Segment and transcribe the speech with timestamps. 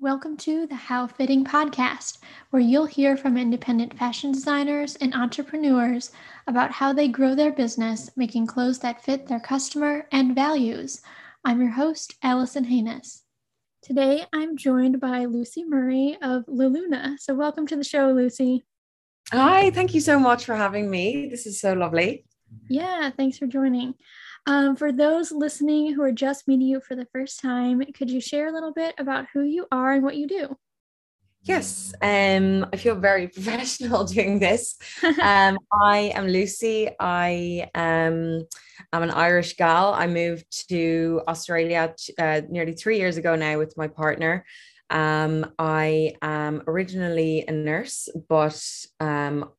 [0.00, 2.18] Welcome to the How Fitting podcast,
[2.50, 6.12] where you'll hear from independent fashion designers and entrepreneurs
[6.46, 11.02] about how they grow their business, making clothes that fit their customer and values.
[11.44, 13.24] I'm your host, Allison Haynes.
[13.82, 17.18] Today, I'm joined by Lucy Murray of Luluna.
[17.18, 18.64] So, welcome to the show, Lucy.
[19.32, 21.28] Hi, thank you so much for having me.
[21.28, 22.24] This is so lovely.
[22.68, 23.94] Yeah, thanks for joining.
[24.48, 28.18] Um, for those listening who are just meeting you for the first time, could you
[28.18, 30.56] share a little bit about who you are and what you do?
[31.42, 34.78] Yes, um, I feel very professional doing this.
[35.20, 36.88] Um, I am Lucy.
[36.98, 38.46] I um,
[38.94, 39.92] am an Irish gal.
[39.92, 44.46] I moved to Australia uh, nearly three years ago now with my partner.
[44.88, 48.64] Um, I am originally a nurse, but
[48.98, 49.50] um,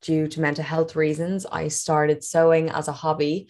[0.00, 3.48] due to mental health reasons, I started sewing as a hobby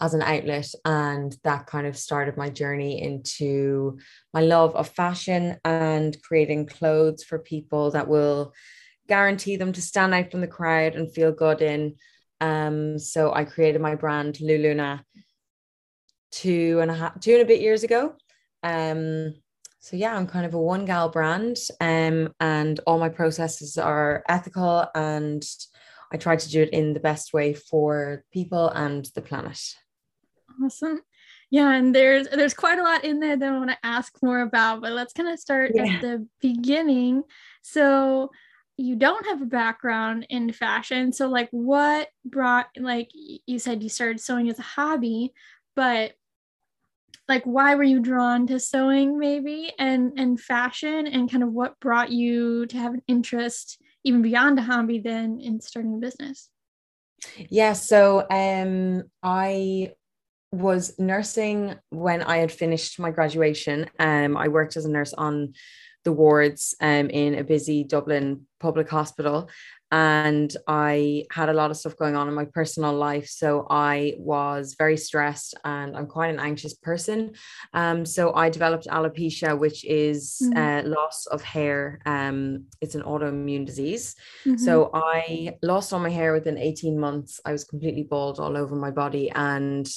[0.00, 0.70] as an outlet.
[0.84, 3.98] And that kind of started my journey into
[4.32, 8.52] my love of fashion and creating clothes for people that will
[9.08, 11.96] guarantee them to stand out from the crowd and feel good in.
[12.40, 15.00] Um, so I created my brand Luluna
[16.30, 18.14] two and a half, two and a bit years ago.
[18.62, 19.34] Um,
[19.80, 24.24] so yeah, I'm kind of a one gal brand, um, and all my processes are
[24.28, 25.42] ethical, and
[26.12, 29.60] I try to do it in the best way for people and the planet.
[30.62, 31.00] Awesome.
[31.50, 34.40] Yeah, and there's there's quite a lot in there that I want to ask more
[34.40, 35.84] about, but let's kind of start yeah.
[35.84, 37.22] at the beginning.
[37.62, 38.30] So
[38.76, 41.12] you don't have a background in fashion.
[41.12, 45.32] So like what brought like you said you started sewing as a hobby,
[45.74, 46.12] but
[47.28, 51.78] like why were you drawn to sewing maybe and and fashion and kind of what
[51.80, 56.50] brought you to have an interest even beyond a hobby then in starting a business?
[57.50, 59.92] Yeah, so um I
[60.52, 63.90] was nursing when I had finished my graduation.
[63.98, 65.54] Um, I worked as a nurse on
[66.04, 69.48] the wards um, in a busy Dublin public hospital.
[69.90, 73.26] And I had a lot of stuff going on in my personal life.
[73.28, 77.32] So I was very stressed and I'm quite an anxious person.
[77.72, 80.58] Um, so I developed alopecia, which is mm-hmm.
[80.58, 82.00] uh, loss of hair.
[82.04, 84.14] Um, it's an autoimmune disease.
[84.44, 84.58] Mm-hmm.
[84.58, 87.40] So I lost all my hair within 18 months.
[87.46, 89.30] I was completely bald all over my body.
[89.30, 89.88] And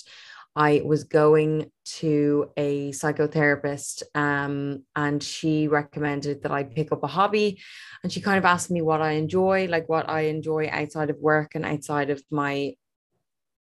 [0.56, 7.08] I was going to a psychotherapist um, and she recommended that I pick up a
[7.08, 7.62] hobby.
[8.04, 11.20] And she kind of asked me what I enjoy, like what I enjoy outside of
[11.20, 12.76] work and outside of my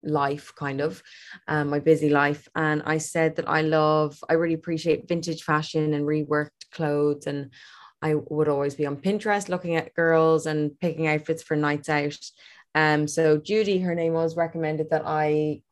[0.04, 1.02] life, kind of
[1.48, 2.48] um, my busy life.
[2.54, 7.26] And I said that I love, I really appreciate vintage fashion and reworked clothes.
[7.26, 7.52] And
[8.00, 12.16] I would always be on Pinterest looking at girls and picking outfits for nights out.
[12.76, 15.62] Um, so Judy, her name was, recommended that I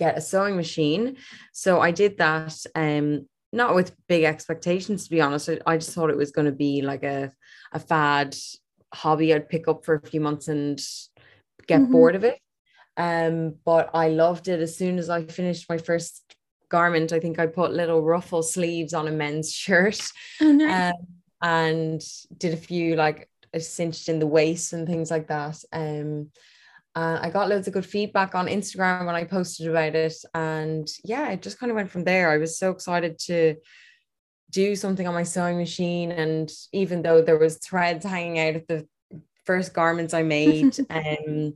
[0.00, 1.18] get a sewing machine.
[1.52, 5.48] So I did that, um, not with big expectations, to be honest.
[5.48, 7.30] I, I just thought it was going to be like a,
[7.72, 8.34] a fad
[8.92, 10.80] hobby I'd pick up for a few months and
[11.66, 11.92] get mm-hmm.
[11.92, 12.38] bored of it.
[12.96, 16.34] Um, but I loved it as soon as I finished my first
[16.70, 17.12] garment.
[17.12, 20.00] I think I put little ruffle sleeves on a men's shirt
[20.40, 20.92] oh, nice.
[20.92, 21.06] um,
[21.42, 22.02] and
[22.38, 23.28] did a few like
[23.58, 25.62] cinched in the waist and things like that.
[25.72, 26.30] Um,
[26.96, 30.14] and I got loads of good feedback on Instagram when I posted about it.
[30.34, 32.30] And yeah, it just kind of went from there.
[32.30, 33.56] I was so excited to
[34.50, 36.10] do something on my sewing machine.
[36.10, 38.88] And even though there was threads hanging out of the
[39.44, 41.54] first garments I made, um,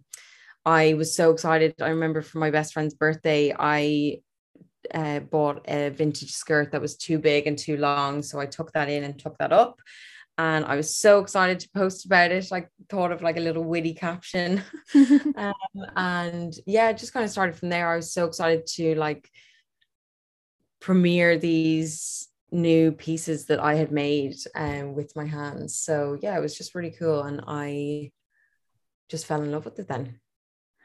[0.64, 1.74] I was so excited.
[1.80, 4.20] I remember for my best friend's birthday, I
[4.92, 8.22] uh, bought a vintage skirt that was too big and too long.
[8.22, 9.80] So I took that in and took that up
[10.36, 12.52] and I was so excited to post about it.
[12.52, 14.62] I thought of like a little witty caption.
[15.36, 15.54] um,
[15.96, 17.88] and yeah, just kind of started from there.
[17.88, 19.28] I was so excited to like
[20.80, 25.76] premiere these new pieces that I had made um, with my hands.
[25.76, 27.22] So yeah, it was just really cool.
[27.22, 28.10] And I
[29.08, 30.20] just fell in love with it then.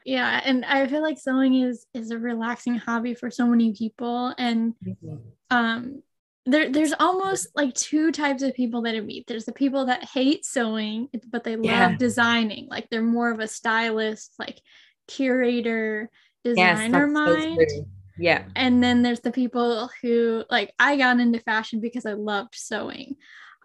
[0.04, 4.34] Yeah, and I feel like sewing is is a relaxing hobby for so many people
[4.38, 5.16] and mm-hmm.
[5.50, 6.02] um
[6.46, 9.26] there there's almost like two types of people that I meet.
[9.26, 11.96] There's the people that hate sewing, but they love yeah.
[11.96, 12.66] designing.
[12.68, 14.60] Like they're more of a stylist, like
[15.06, 16.10] curator,
[16.44, 17.66] designer yes, mind.
[17.68, 17.84] So
[18.18, 18.44] yeah.
[18.56, 23.16] And then there's the people who like I got into fashion because I loved sewing.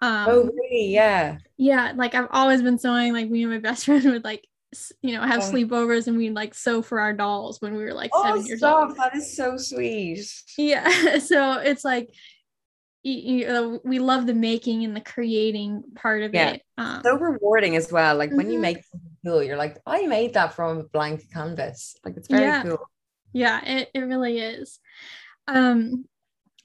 [0.02, 0.88] Um, oh really?
[0.88, 1.38] Yeah.
[1.58, 3.14] Yeah, like I've always been sewing.
[3.14, 4.48] Like me and my best friend would like
[5.02, 5.52] you know have oh.
[5.52, 8.60] sleepovers and we'd like sew for our dolls when we were like oh, seven years
[8.60, 8.90] stop.
[8.90, 8.98] old.
[8.98, 10.20] That is so sweet.
[10.58, 11.20] Yeah.
[11.20, 12.10] So it's like
[13.12, 16.52] you, uh, we love the making and the creating part of yeah.
[16.52, 16.62] it.
[16.78, 18.16] Um, so rewarding as well.
[18.16, 18.38] Like mm-hmm.
[18.38, 18.62] when you mm-hmm.
[18.62, 21.96] make something cool, you're like, I made that from a blank canvas.
[22.04, 22.63] Like it's very yeah.
[22.63, 22.90] cool.
[23.31, 24.80] Yeah, it, it really is.
[25.48, 26.06] Um,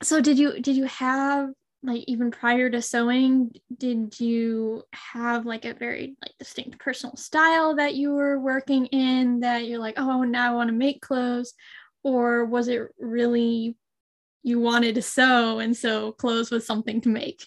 [0.02, 1.50] so did you did you have
[1.82, 7.76] like even prior to sewing did you have like a very like distinct personal style
[7.76, 11.54] that you were working in that you're like oh now i want to make clothes
[12.02, 13.76] or was it really
[14.42, 17.46] you wanted to sew and so clothes was something to make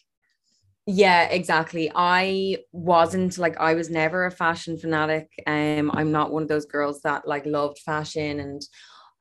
[0.86, 6.44] yeah exactly i wasn't like i was never a fashion fanatic um i'm not one
[6.44, 8.62] of those girls that like loved fashion and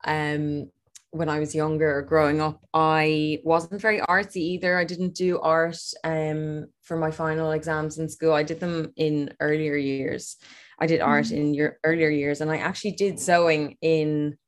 [0.05, 0.69] um
[1.13, 4.79] when I was younger growing up, I wasn't very artsy either.
[4.79, 8.33] I didn't do art um, for my final exams in school.
[8.33, 10.37] I did them in earlier years.
[10.79, 11.37] I did art mm-hmm.
[11.37, 14.39] in your earlier years, and I actually did sewing in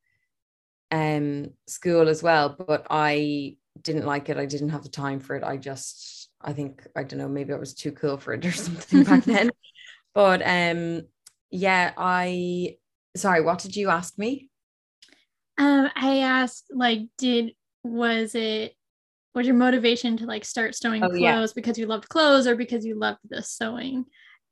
[0.95, 2.56] um, school as well.
[2.57, 4.38] But I didn't like it.
[4.38, 5.44] I didn't have the time for it.
[5.44, 8.51] I just, I think, I don't know, maybe I was too cool for it or
[8.53, 9.51] something back then.
[10.13, 11.03] But um,
[11.51, 12.77] yeah, I.
[13.18, 14.50] Sorry, what did you ask me?
[15.57, 17.53] Um, I asked, like, did
[17.83, 18.74] was it
[19.33, 21.45] was your motivation to like start sewing oh, clothes yeah.
[21.53, 24.06] because you loved clothes or because you loved the sewing?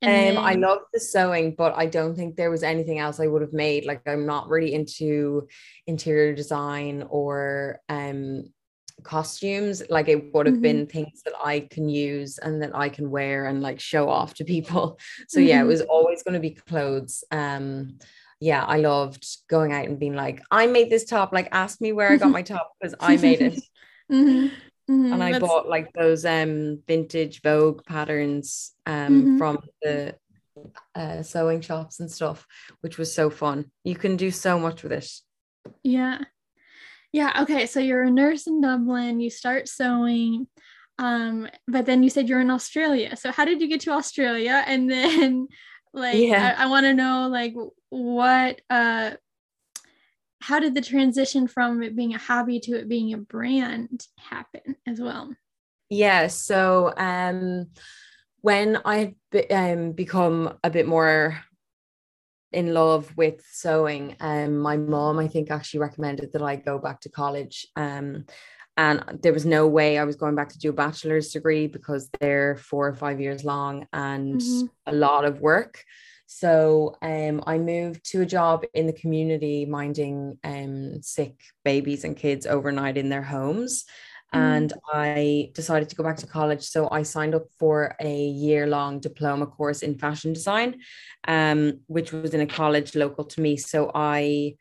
[0.04, 0.44] And um.
[0.44, 3.54] I love the sewing, but I don't think there was anything else I would have
[3.54, 3.86] made.
[3.86, 5.48] Like, I'm not really into
[5.88, 8.46] interior design or um
[9.02, 10.62] costumes like it would have mm-hmm.
[10.62, 14.34] been things that i can use and that i can wear and like show off
[14.34, 14.98] to people
[15.28, 15.48] so mm-hmm.
[15.48, 15.68] yeah it mm-hmm.
[15.70, 17.98] was always going to be clothes um
[18.44, 21.32] yeah, I loved going out and being like, I made this top.
[21.32, 23.54] Like, ask me where I got my top because I made it.
[24.12, 24.54] mm-hmm.
[24.90, 25.14] Mm-hmm.
[25.14, 25.44] And I That's...
[25.44, 29.38] bought like those um vintage Vogue patterns um mm-hmm.
[29.38, 30.16] from the
[30.96, 32.46] uh, sewing shops and stuff,
[32.82, 33.72] which was so fun.
[33.84, 35.10] You can do so much with it.
[35.84, 36.20] Yeah.
[37.12, 37.42] Yeah.
[37.44, 37.66] Okay.
[37.66, 40.48] So you're a nurse in Dublin, you start sewing.
[41.00, 43.16] Um, but then you said you're in Australia.
[43.16, 44.64] So how did you get to Australia?
[44.66, 45.48] And then
[45.94, 46.56] like yeah.
[46.58, 47.54] I, I want to know like
[47.90, 49.12] what uh
[50.44, 54.76] how did the transition from it being a hobby to it being a brand happen
[54.86, 55.34] as well?
[55.90, 57.68] Yeah, so um
[58.42, 59.16] when I
[59.52, 61.40] um become a bit more
[62.52, 67.00] in love with sewing, um my mom I think actually recommended that I go back
[67.02, 67.66] to college.
[67.78, 68.26] Um
[68.76, 72.10] and there was no way I was going back to do a bachelor's degree because
[72.20, 74.66] they're four or five years long and mm-hmm.
[74.88, 75.86] a lot of work.
[76.36, 82.18] So um, I moved to a job in the community minding um, sick babies and
[82.18, 83.86] kids overnight in their homes.
[84.34, 84.40] Mm.
[84.40, 86.64] And I decided to go back to college.
[86.64, 90.80] So I signed up for a year long diploma course in fashion design,
[91.28, 93.56] um, which was in a college local to me.
[93.56, 94.56] So I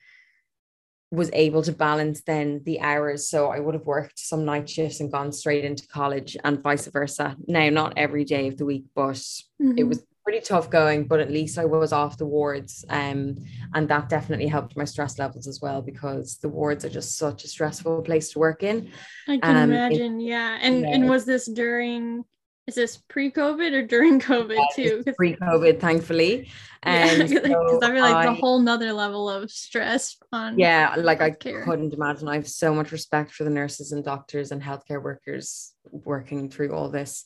[1.11, 3.29] was able to balance then the hours.
[3.29, 6.87] So I would have worked some night shifts and gone straight into college and vice
[6.87, 7.35] versa.
[7.47, 9.79] Now, not every day of the week, but mm-hmm.
[9.79, 12.87] it was pretty tough going, but at least I was off the wards.
[12.88, 13.37] Um,
[13.75, 17.44] and that definitely helped my stress levels as well because the wards are just such
[17.44, 18.90] a stressful place to work in.
[19.29, 20.58] I can um, imagine, it, yeah.
[20.62, 20.88] And yeah.
[20.88, 22.25] and was this during
[22.67, 25.05] is this pre-COVID or during COVID yeah, too?
[25.17, 26.50] Pre-COVID, thankfully.
[26.85, 30.59] And because yeah, so I feel like I, the whole nother level of stress on
[30.59, 32.26] yeah, like I couldn't imagine.
[32.26, 36.75] I have so much respect for the nurses and doctors and healthcare workers working through
[36.75, 37.25] all this.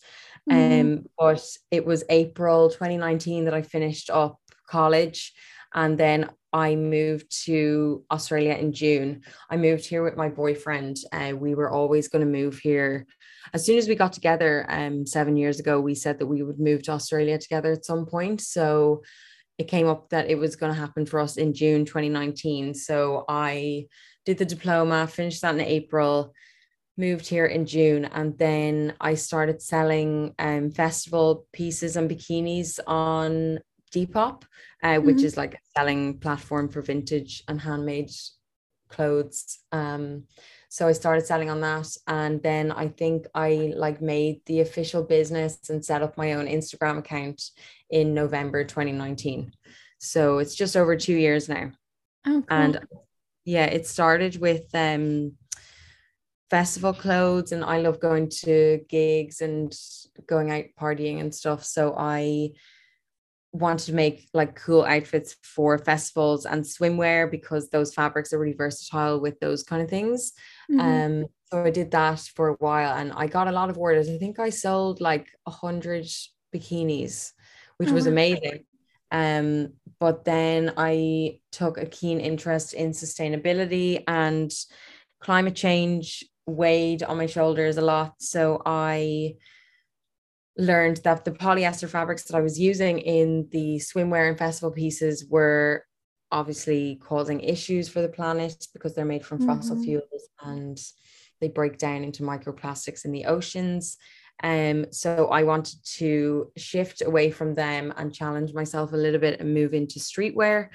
[0.50, 0.80] Mm.
[0.80, 5.32] Um, but it was April 2019 that I finished up college.
[5.72, 9.22] And then I moved to Australia in June.
[9.50, 10.98] I moved here with my boyfriend.
[11.12, 13.06] Uh, we were always going to move here.
[13.52, 16.58] As soon as we got together um, seven years ago, we said that we would
[16.58, 18.40] move to Australia together at some point.
[18.40, 19.02] So
[19.59, 22.75] it came up that it was going to happen for us in June 2019.
[22.75, 23.87] So I
[24.25, 26.35] did the diploma, finished that in April,
[26.99, 33.61] moved here in June, and then I started selling um, festival pieces and bikinis on
[33.94, 34.42] Depop,
[34.82, 35.26] uh, which mm-hmm.
[35.26, 38.11] is like a selling platform for vintage and handmade
[38.88, 39.59] clothes.
[39.73, 40.25] Um,
[40.76, 45.02] so I started selling on that, and then I think I like made the official
[45.02, 47.50] business and set up my own Instagram account
[47.88, 49.54] in November 2019.
[49.97, 51.73] So it's just over two years now.
[52.26, 52.59] Oh, cool.
[52.59, 52.78] And
[53.47, 55.38] yeah, it started with um
[56.50, 59.75] festival clothes and I love going to gigs and
[60.26, 61.64] going out partying and stuff.
[61.64, 62.50] So I
[63.58, 68.56] wanted to make like cool outfits for festivals and swimwear because those fabrics are really
[68.56, 70.32] versatile with those kind of things.
[70.70, 70.80] Mm-hmm.
[70.80, 74.08] Um so I did that for a while and I got a lot of orders.
[74.08, 76.06] I think I sold like a hundred
[76.52, 77.32] bikinis,
[77.76, 78.64] which oh, was amazing.
[79.12, 84.50] Um, but then I took a keen interest in sustainability and
[85.20, 88.14] climate change weighed on my shoulders a lot.
[88.18, 89.36] So I
[90.58, 95.26] learned that the polyester fabrics that I was using in the swimwear and festival pieces
[95.28, 95.84] were
[96.32, 99.48] obviously causing issues for the planet because they're made from mm-hmm.
[99.48, 100.78] fossil fuels and
[101.40, 103.98] they break down into microplastics in the oceans.
[104.42, 109.40] Um, so I wanted to shift away from them and challenge myself a little bit
[109.40, 110.68] and move into streetwear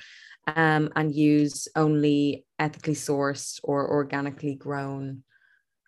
[0.48, 5.24] um, and use only ethically sourced or organically grown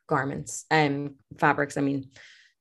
[0.08, 1.78] garments and um, fabrics.
[1.78, 2.10] I mean,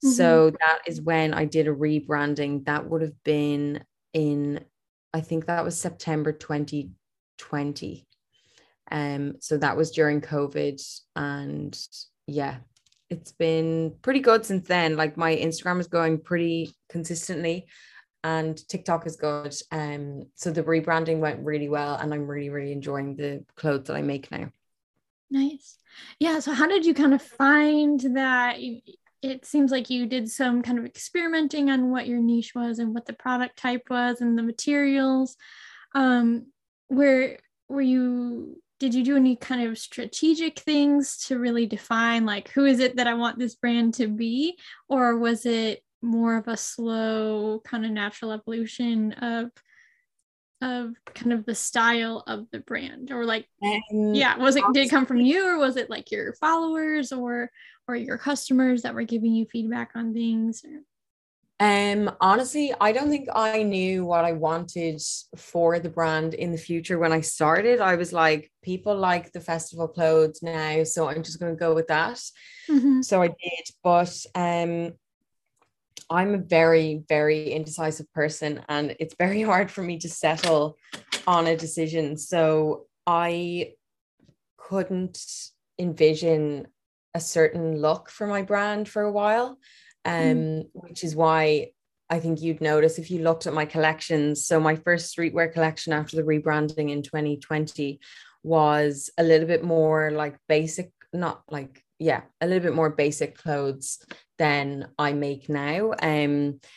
[0.05, 0.11] mm-hmm.
[0.11, 2.65] so that is when I did a rebranding.
[2.67, 4.65] That would have been in,
[5.13, 8.07] I think that was September 2020.
[8.91, 11.79] Um, so that was during COVID, and
[12.27, 12.57] yeah,
[13.09, 14.97] it's been pretty good since then.
[14.97, 17.67] Like my Instagram is going pretty consistently
[18.25, 19.55] and TikTok is good.
[19.71, 23.97] Um, so the rebranding went really well, and I'm really, really enjoying the clothes that
[23.97, 24.51] I make now.
[25.31, 25.79] Nice.
[26.19, 26.41] Yeah.
[26.41, 28.59] So how did you kind of find that?
[29.23, 32.95] It seems like you did some kind of experimenting on what your niche was and
[32.95, 35.37] what the product type was and the materials.
[35.95, 36.47] Um,
[36.89, 37.39] where
[37.69, 42.65] were you did you do any kind of strategic things to really define like who
[42.65, 46.57] is it that I want this brand to be or was it more of a
[46.57, 49.51] slow kind of natural evolution of
[50.61, 54.87] of kind of the style of the brand or like um, yeah was it did
[54.87, 57.51] it come from you or was it like your followers or
[57.89, 60.83] or your customers that were giving you feedback on things or?
[61.63, 65.01] Um, honestly, I don't think I knew what I wanted
[65.37, 67.81] for the brand in the future when I started.
[67.81, 71.73] I was like, people like the festival clothes now, so I'm just going to go
[71.73, 72.21] with that.
[72.69, 73.03] Mm-hmm.
[73.03, 74.95] So I did, but um,
[76.11, 80.77] I'm a very, very indecisive person, and it's very hard for me to settle
[81.29, 82.17] on a decision.
[82.17, 83.75] So I
[84.57, 85.25] couldn't
[85.79, 86.67] envision
[87.15, 89.59] a certain look for my brand for a while
[90.05, 90.69] um, mm.
[90.73, 91.73] which is why
[92.11, 94.45] I think you'd notice if you looked at my collections.
[94.47, 98.01] So my first streetwear collection after the rebranding in 2020
[98.43, 103.39] was a little bit more like basic, not like yeah, a little bit more basic
[103.39, 104.05] clothes
[104.37, 105.93] than I make now.
[105.93, 105.99] Um,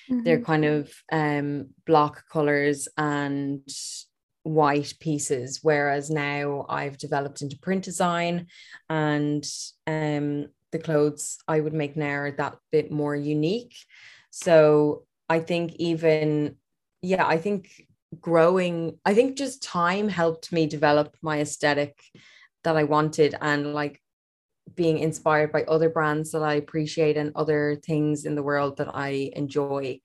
[0.09, 0.23] mm-hmm.
[0.23, 3.61] they're kind of um block colors and
[4.45, 8.45] white pieces, whereas now I've developed into print design
[8.89, 9.43] and
[9.87, 13.75] um the clothes I would make now are that bit more unique.
[14.29, 16.57] So I think even,
[17.01, 17.87] yeah, I think
[18.19, 21.97] growing, I think just time helped me develop my aesthetic
[22.65, 24.01] that I wanted and like
[24.75, 28.89] being inspired by other brands that I appreciate and other things in the world that
[28.93, 30.01] I enjoy.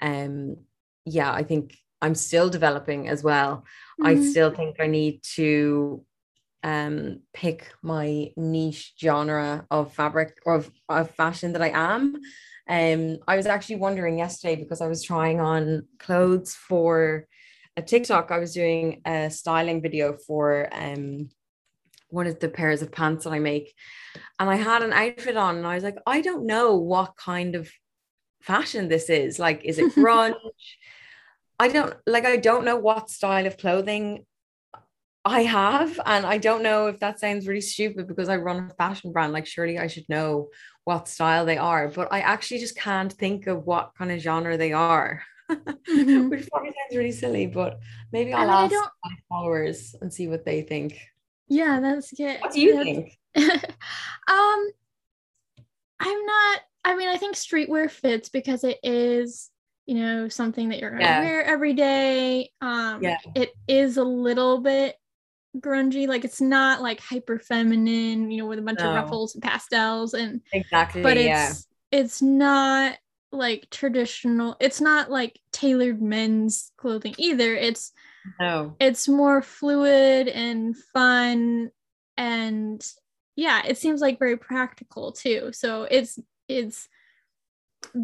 [0.00, 0.56] Um,
[1.04, 3.64] yeah, I think I'm still developing as well.
[4.00, 4.06] Mm-hmm.
[4.06, 6.04] I still think I need to
[6.62, 12.16] um, pick my niche genre of fabric or of, of fashion that I am.
[12.68, 17.26] Um, I was actually wondering yesterday because I was trying on clothes for
[17.76, 18.30] a TikTok.
[18.30, 21.28] I was doing a styling video for um,
[22.08, 23.74] one of the pairs of pants that I make,
[24.38, 27.54] and I had an outfit on, and I was like, I don't know what kind
[27.54, 27.70] of
[28.40, 29.38] fashion this is.
[29.38, 30.34] Like, is it grunge?
[31.58, 32.24] I don't like.
[32.24, 34.26] I don't know what style of clothing
[35.24, 38.74] I have, and I don't know if that sounds really stupid because I run a
[38.74, 39.32] fashion brand.
[39.32, 40.48] Like, surely I should know
[40.84, 44.56] what style they are, but I actually just can't think of what kind of genre
[44.56, 46.28] they are, mm-hmm.
[46.30, 47.46] which probably sounds really silly.
[47.46, 47.78] But
[48.12, 50.98] maybe I'll I mean, ask my followers and see what they think.
[51.48, 52.40] Yeah, that's good.
[52.40, 52.84] What do you that's...
[52.84, 53.18] think?
[54.28, 54.70] um,
[56.00, 56.60] I'm not.
[56.84, 59.50] I mean, I think streetwear fits because it is
[59.86, 61.20] you know something that you're gonna yeah.
[61.20, 63.18] wear every day um yeah.
[63.34, 64.96] it is a little bit
[65.58, 68.88] grungy like it's not like hyper feminine you know with a bunch no.
[68.88, 71.52] of ruffles and pastels and exactly but it's yeah.
[71.92, 72.96] it's not
[73.30, 77.92] like traditional it's not like tailored men's clothing either it's
[78.40, 81.70] no it's more fluid and fun
[82.16, 82.84] and
[83.36, 86.88] yeah it seems like very practical too so it's it's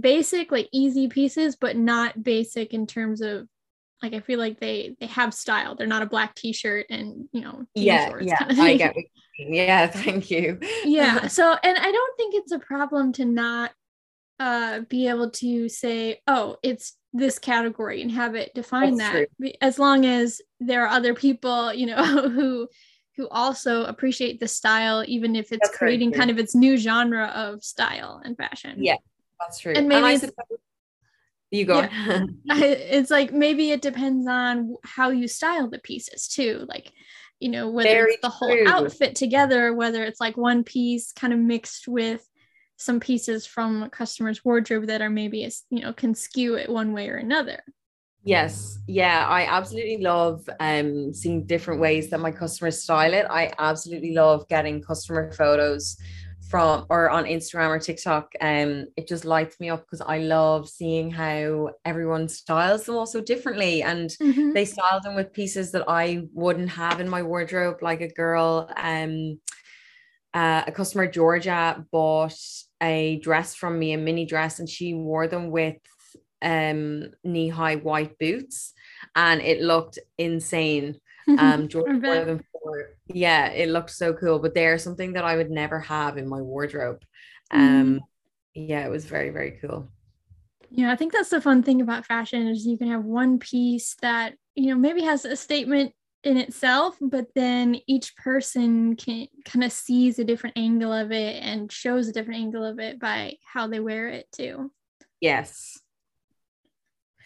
[0.01, 3.47] basic like easy pieces but not basic in terms of
[4.03, 5.75] like I feel like they they have style.
[5.75, 8.97] They're not a black t-shirt and you know yeah yeah kind of I get
[9.39, 10.59] yeah thank you.
[10.85, 13.73] Yeah so and I don't think it's a problem to not
[14.39, 19.27] uh be able to say oh it's this category and have it define That's that
[19.39, 19.51] true.
[19.61, 22.69] as long as there are other people you know who
[23.17, 27.27] who also appreciate the style even if it's That's creating kind of its new genre
[27.27, 28.77] of style and fashion.
[28.83, 28.97] Yeah
[29.41, 29.73] that's true.
[29.75, 30.59] And maybe and suppose-
[31.51, 32.27] you go yeah.
[32.47, 36.93] it's like maybe it depends on how you style the pieces too like
[37.41, 38.69] you know whether Very it's the whole true.
[38.69, 42.25] outfit together whether it's like one piece kind of mixed with
[42.77, 46.93] some pieces from a customer's wardrobe that are maybe you know can skew it one
[46.93, 47.61] way or another.
[48.23, 48.79] Yes.
[48.87, 53.27] Yeah i absolutely love um seeing different ways that my customers style it.
[53.29, 55.97] I absolutely love getting customer photos
[56.51, 60.69] from or on Instagram or TikTok, um, it just lights me up because I love
[60.69, 64.53] seeing how everyone styles them also differently, and mm-hmm.
[64.53, 67.79] they style them with pieces that I wouldn't have in my wardrobe.
[67.83, 69.41] Like a girl, um,
[70.35, 72.37] uh, a customer Georgia bought
[72.83, 75.77] a dress from me, a mini dress, and she wore them with
[76.43, 78.73] um knee high white boots,
[79.15, 80.99] and it looked insane.
[81.39, 82.41] Um, Georgia wore them
[83.07, 84.39] yeah, it looked so cool.
[84.39, 87.03] But they are something that I would never have in my wardrobe.
[87.51, 88.01] Um, mm.
[88.55, 89.89] yeah, it was very very cool.
[90.71, 93.97] Yeah, I think that's the fun thing about fashion is you can have one piece
[94.03, 99.65] that you know maybe has a statement in itself, but then each person can kind
[99.65, 103.37] of sees a different angle of it and shows a different angle of it by
[103.45, 104.71] how they wear it too.
[105.21, 105.81] Yes.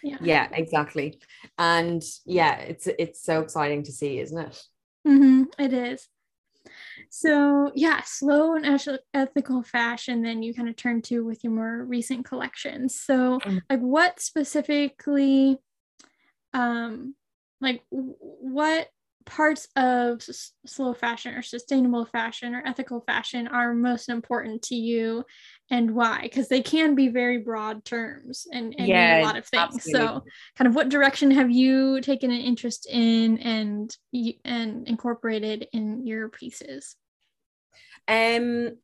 [0.02, 0.18] Yeah.
[0.20, 1.18] Yeah, exactly.
[1.58, 4.62] And yeah, it's it's so exciting to see, isn't it?
[5.06, 6.08] Mm-hmm, it is.
[7.10, 8.66] So yeah, slow and
[9.12, 10.22] ethical fashion.
[10.22, 12.98] Then you kind of turn to with your more recent collections.
[12.98, 13.58] So mm-hmm.
[13.68, 15.58] like, what specifically,
[16.52, 17.14] um,
[17.60, 18.88] like what
[19.26, 24.74] parts of s- slow fashion or sustainable fashion or ethical fashion are most important to
[24.74, 25.24] you
[25.70, 29.46] and why because they can be very broad terms and, and yeah, a lot of
[29.46, 30.06] things absolutely.
[30.06, 30.24] so
[30.56, 33.96] kind of what direction have you taken an interest in and
[34.44, 36.96] and incorporated in your pieces
[38.08, 38.76] um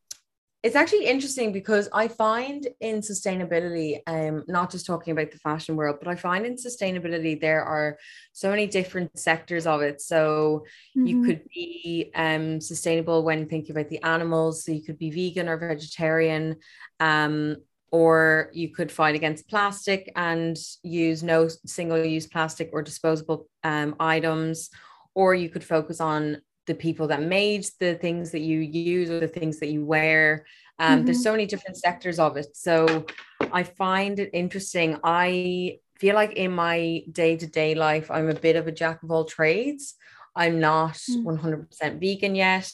[0.62, 5.74] it's actually interesting because I find in sustainability, um, not just talking about the fashion
[5.74, 7.96] world, but I find in sustainability there are
[8.34, 10.02] so many different sectors of it.
[10.02, 11.06] So mm-hmm.
[11.06, 14.64] you could be um, sustainable when thinking about the animals.
[14.64, 16.56] So you could be vegan or vegetarian,
[16.98, 17.56] um,
[17.90, 24.68] or you could fight against plastic and use no single-use plastic or disposable um, items,
[25.14, 29.18] or you could focus on the people that made the things that you use or
[29.18, 30.46] the things that you wear.
[30.78, 31.06] Um, mm-hmm.
[31.06, 32.56] There's so many different sectors of it.
[32.56, 33.06] So
[33.52, 34.96] I find it interesting.
[35.02, 39.02] I feel like in my day to day life, I'm a bit of a jack
[39.02, 39.96] of all trades.
[40.36, 41.24] I'm not mm.
[41.24, 42.70] 100% vegan yet.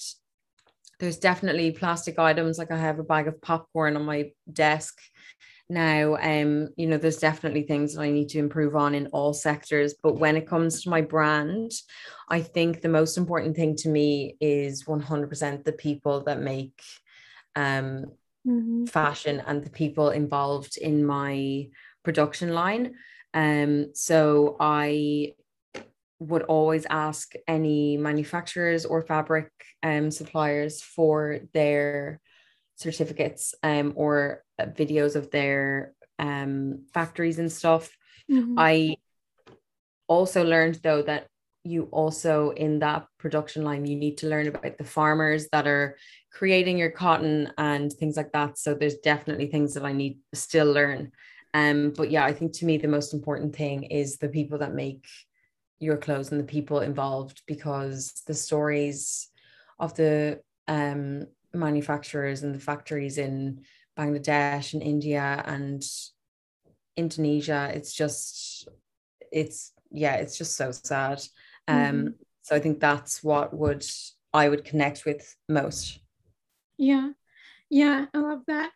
[1.01, 2.59] There's definitely plastic items.
[2.59, 4.95] Like I have a bag of popcorn on my desk
[5.69, 9.33] now um you know there's definitely things that i need to improve on in all
[9.33, 11.73] sectors but when it comes to my brand
[12.29, 16.81] i think the most important thing to me is 100% the people that make
[17.57, 18.05] um
[18.47, 18.85] mm-hmm.
[18.85, 21.67] fashion and the people involved in my
[22.05, 22.95] production line
[23.35, 25.33] um so i
[26.19, 29.51] would always ask any manufacturers or fabric
[29.83, 32.21] um, suppliers for their
[32.77, 37.97] certificates um, or videos of their um, factories and stuff.
[38.31, 38.55] Mm-hmm.
[38.59, 38.97] I
[40.09, 41.27] also learned though that
[41.65, 45.97] you also in that production line you need to learn about the farmers that are
[46.33, 50.39] creating your cotton and things like that so there's definitely things that i need to
[50.39, 51.11] still learn
[51.55, 54.75] um but yeah i think to me the most important thing is the people that
[54.75, 55.05] make
[55.79, 59.29] your clothes and the people involved because the stories
[59.79, 63.61] of the um manufacturers and the factories in
[63.99, 65.83] Bangladesh and India and
[66.97, 67.71] Indonesia.
[67.75, 68.69] It's just,
[69.33, 71.23] it's, yeah, it's just so sad.
[71.69, 72.09] Um, mm-hmm.
[72.43, 73.85] So I think that's what would
[74.33, 75.99] I would connect with most.
[76.79, 77.11] Yeah.
[77.71, 78.07] Yeah.
[78.13, 78.71] I love that.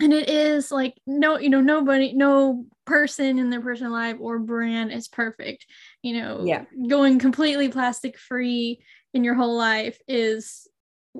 [0.00, 4.38] And it is like no, you know, nobody, no person in their personal life or
[4.38, 5.66] brand is perfect.
[6.02, 8.80] You know, yeah, going completely plastic free
[9.12, 10.68] in your whole life is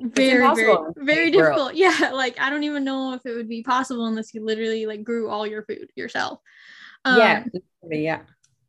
[0.03, 1.75] very very very difficult.
[1.75, 5.05] Yeah like i don't even know if it would be possible unless you literally like
[5.05, 6.41] grew all your food yourself.
[7.05, 7.45] Um, yeah
[7.89, 8.21] yeah.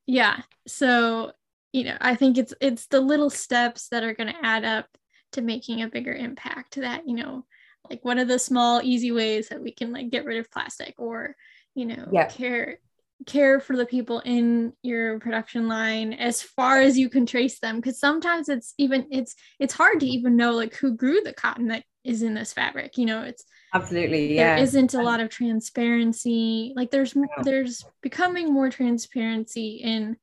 [0.05, 1.31] yeah so
[1.73, 4.85] you know i think it's it's the little steps that are going to add up
[5.31, 7.45] to making a bigger impact that you know
[7.89, 10.95] like what are the small easy ways that we can like get rid of plastic
[10.97, 11.35] or
[11.73, 12.27] you know yeah.
[12.27, 12.79] care
[13.25, 17.77] care for the people in your production line as far as you can trace them
[17.77, 21.67] because sometimes it's even it's it's hard to even know like who grew the cotton
[21.67, 24.55] that is in this fabric you know it's absolutely yeah.
[24.55, 30.15] there isn't a lot of transparency like there's there's becoming more transparency in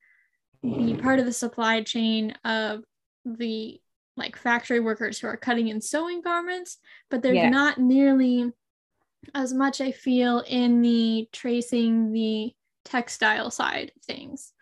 [0.63, 2.85] the part of the supply chain of
[3.25, 3.79] the
[4.17, 6.79] like factory workers who are cutting and sewing garments
[7.11, 7.51] but there's yeah.
[7.51, 8.51] not nearly
[9.35, 12.55] as much i feel in the tracing the
[12.85, 14.53] textile side of things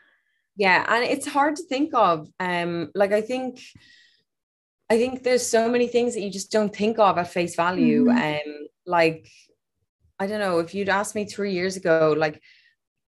[0.56, 3.60] yeah and it's hard to think of um like i think
[4.90, 8.06] i think there's so many things that you just don't think of at face value
[8.06, 8.50] mm-hmm.
[8.50, 9.28] um like
[10.18, 12.40] i don't know if you'd asked me three years ago like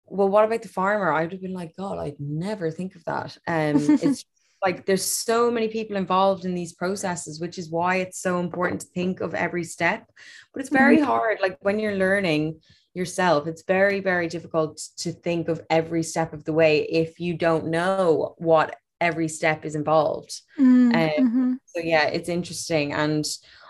[0.05, 3.03] well what about the farmer i would have been like god i'd never think of
[3.05, 4.25] that um it's
[4.63, 8.79] like there's so many people involved in these processes which is why it's so important
[8.79, 10.09] to think of every step
[10.53, 11.05] but it's very mm-hmm.
[11.05, 12.59] hard like when you're learning
[12.93, 17.33] yourself it's very very difficult to think of every step of the way if you
[17.33, 21.25] don't know what every step is involved mm, mm-hmm.
[21.25, 23.25] um, so yeah it's interesting and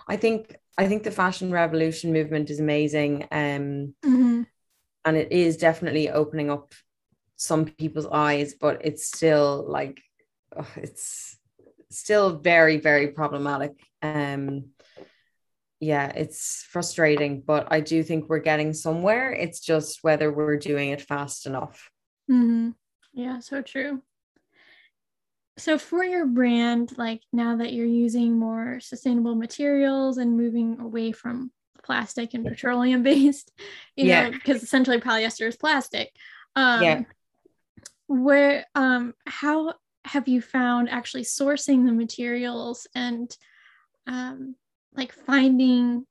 [0.07, 4.41] i think i think the fashion revolution movement is amazing um, mm-hmm.
[5.05, 6.73] and it is definitely opening up
[7.36, 10.01] some people's eyes but it's still like
[10.55, 11.38] oh, it's
[11.89, 14.65] still very very problematic um
[15.83, 20.89] yeah it's frustrating but i do think we're getting somewhere it's just whether we're doing
[20.89, 21.89] it fast enough
[22.31, 22.69] mm-hmm.
[23.13, 24.01] yeah so true
[25.57, 31.11] so for your brand like now that you're using more sustainable materials and moving away
[31.11, 31.51] from
[31.83, 33.51] plastic and petroleum based
[33.95, 34.29] you yeah.
[34.29, 36.11] know because essentially polyester is plastic
[36.55, 37.01] um yeah
[38.07, 39.73] where um how
[40.05, 43.35] have you found actually sourcing the materials and
[44.07, 44.55] um,
[44.95, 46.06] like finding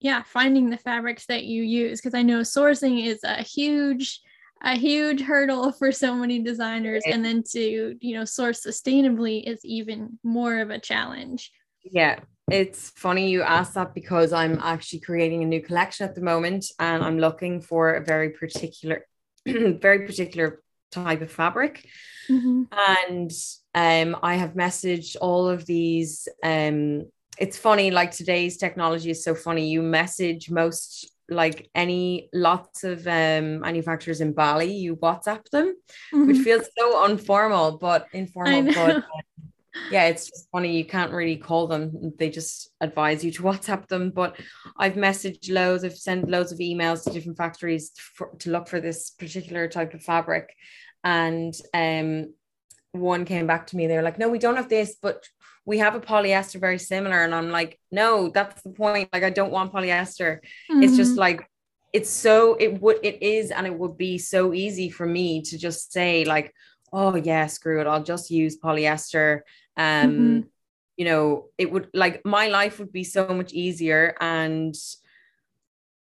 [0.00, 4.20] yeah finding the fabrics that you use because i know sourcing is a huge
[4.62, 9.60] a huge hurdle for so many designers and then to you know source sustainably is
[9.64, 11.50] even more of a challenge
[11.84, 12.18] yeah
[12.50, 16.66] it's funny you asked that because i'm actually creating a new collection at the moment
[16.78, 19.06] and i'm looking for a very particular
[19.46, 21.86] very particular type of fabric.
[22.28, 22.64] Mm-hmm.
[22.72, 23.32] And
[23.74, 26.28] um, I have messaged all of these.
[26.42, 27.06] Um,
[27.40, 29.70] it's funny, like today's technology is so funny.
[29.70, 35.74] You message most like any lots of um, manufacturers in Bali, you WhatsApp them,
[36.12, 36.26] mm-hmm.
[36.26, 38.64] which feels so informal, but informal.
[38.74, 39.04] But um,
[39.90, 40.76] yeah, it's just funny.
[40.76, 42.12] You can't really call them.
[42.18, 44.10] They just advise you to WhatsApp them.
[44.10, 44.38] But
[44.76, 48.80] I've messaged loads, I've sent loads of emails to different factories for, to look for
[48.80, 50.54] this particular type of fabric.
[51.04, 52.34] And um,
[52.92, 53.86] one came back to me.
[53.86, 55.28] They're like, no, we don't have this, but
[55.64, 57.22] we have a polyester very similar.
[57.22, 59.08] And I'm like, no, that's the point.
[59.12, 60.38] Like, I don't want polyester.
[60.70, 60.82] Mm-hmm.
[60.82, 61.20] It's just mm-hmm.
[61.20, 61.50] like,
[61.92, 65.58] it's so, it would, it is, and it would be so easy for me to
[65.58, 66.54] just say, like,
[66.92, 67.86] oh, yeah, screw it.
[67.86, 69.40] I'll just use polyester.
[69.76, 70.40] Um, mm-hmm.
[70.96, 74.14] You know, it would like my life would be so much easier.
[74.20, 74.74] And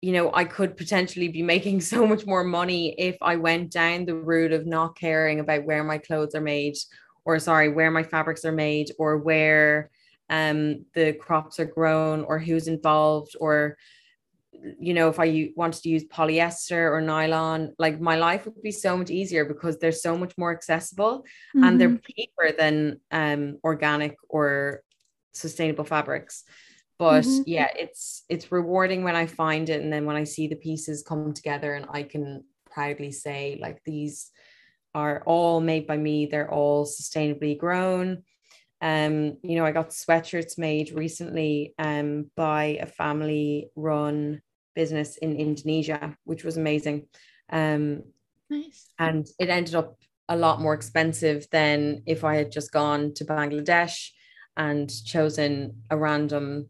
[0.00, 4.04] you know, I could potentially be making so much more money if I went down
[4.04, 6.76] the route of not caring about where my clothes are made,
[7.24, 9.90] or sorry, where my fabrics are made, or where
[10.30, 13.76] um, the crops are grown, or who's involved, or
[14.80, 18.72] you know, if I wanted to use polyester or nylon, like my life would be
[18.72, 21.20] so much easier because they're so much more accessible
[21.54, 21.64] mm-hmm.
[21.64, 22.12] and they're mm-hmm.
[22.16, 24.82] cheaper than um, organic or
[25.32, 26.42] sustainable fabrics
[26.98, 27.42] but mm-hmm.
[27.46, 31.04] yeah it's it's rewarding when i find it and then when i see the pieces
[31.06, 34.30] come together and i can proudly say like these
[34.94, 38.22] are all made by me they're all sustainably grown.
[38.80, 44.40] Um you know i got sweatshirts made recently um by a family run
[44.74, 47.06] business in indonesia which was amazing.
[47.50, 48.02] Um
[48.48, 48.90] nice.
[48.98, 53.24] and it ended up a lot more expensive than if i had just gone to
[53.24, 54.10] bangladesh
[54.56, 56.68] and chosen a random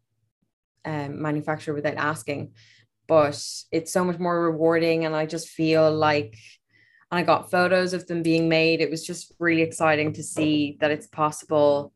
[0.85, 2.53] um, manufacturer without asking.
[3.07, 5.05] But it's so much more rewarding.
[5.05, 6.37] And I just feel like
[7.11, 8.81] and I got photos of them being made.
[8.81, 11.93] It was just really exciting to see that it's possible.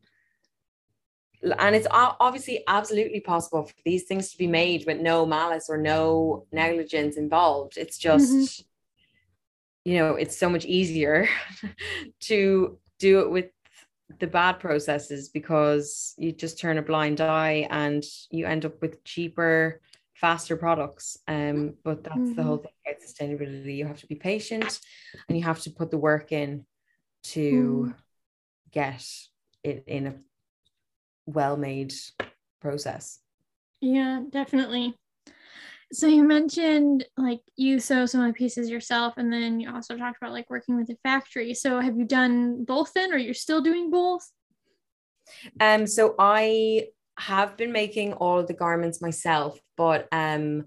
[1.59, 5.77] And it's obviously absolutely possible for these things to be made with no malice or
[5.77, 7.77] no negligence involved.
[7.77, 9.91] It's just, mm-hmm.
[9.91, 11.27] you know, it's so much easier
[12.21, 13.47] to do it with
[14.19, 19.03] the bad processes because you just turn a blind eye and you end up with
[19.03, 19.81] cheaper
[20.13, 22.33] faster products um but that's mm-hmm.
[22.35, 22.65] the whole mm-hmm.
[22.65, 24.79] thing about sustainability you have to be patient
[25.27, 26.65] and you have to put the work in
[27.23, 27.95] to mm.
[28.71, 29.05] get
[29.63, 30.15] it in a
[31.25, 31.93] well-made
[32.61, 33.19] process
[33.81, 34.95] yeah definitely
[35.93, 39.95] so you mentioned like you sew some of the pieces yourself, and then you also
[39.95, 41.53] talked about like working with a factory.
[41.53, 44.27] So have you done both then, or you're still doing both?
[45.59, 50.65] Um, so I have been making all of the garments myself, but um,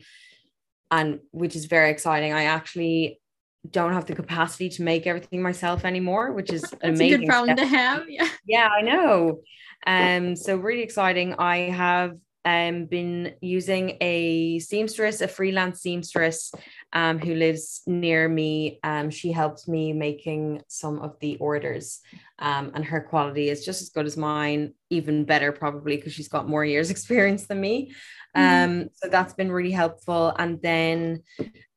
[0.90, 2.32] and which is very exciting.
[2.32, 3.20] I actually
[3.68, 7.14] don't have the capacity to make everything myself anymore, which is amazing.
[7.14, 7.68] a good problem step.
[7.68, 8.08] to have.
[8.08, 8.28] Yeah.
[8.46, 9.40] Yeah, I know.
[9.86, 11.34] Um, so really exciting.
[11.34, 16.52] I have um, been using a seamstress, a freelance seamstress
[16.92, 18.78] um, who lives near me.
[18.85, 22.00] Um, she helps me making some of the orders,
[22.38, 26.28] um, and her quality is just as good as mine, even better probably because she's
[26.28, 27.92] got more years experience than me.
[28.37, 28.82] Mm-hmm.
[28.82, 30.32] Um, so that's been really helpful.
[30.38, 31.24] And then,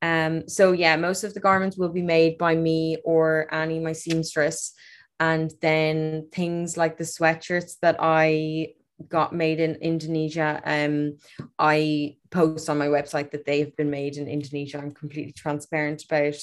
[0.03, 3.93] um, so yeah, most of the garments will be made by me or Annie, my
[3.93, 4.73] seamstress.
[5.19, 8.75] and then things like the sweatshirts that I
[9.07, 10.61] got made in Indonesia.
[10.65, 11.17] Um,
[11.57, 14.77] I post on my website that they have been made in Indonesia.
[14.77, 16.35] I'm completely transparent about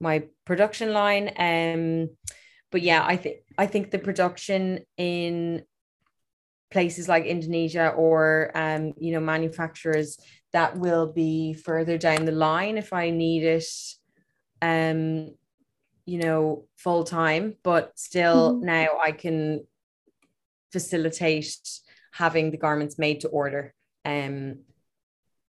[0.00, 1.32] my production line.
[1.36, 2.10] Um,
[2.70, 5.62] but yeah, I think I think the production in
[6.70, 10.18] places like Indonesia or um, you know, manufacturers
[10.52, 13.64] that will be further down the line if I need it
[14.62, 15.34] um,
[16.06, 18.64] you know, full time, but still mm-hmm.
[18.64, 19.66] now I can
[20.72, 21.58] facilitate
[22.12, 24.58] having the garments made to order um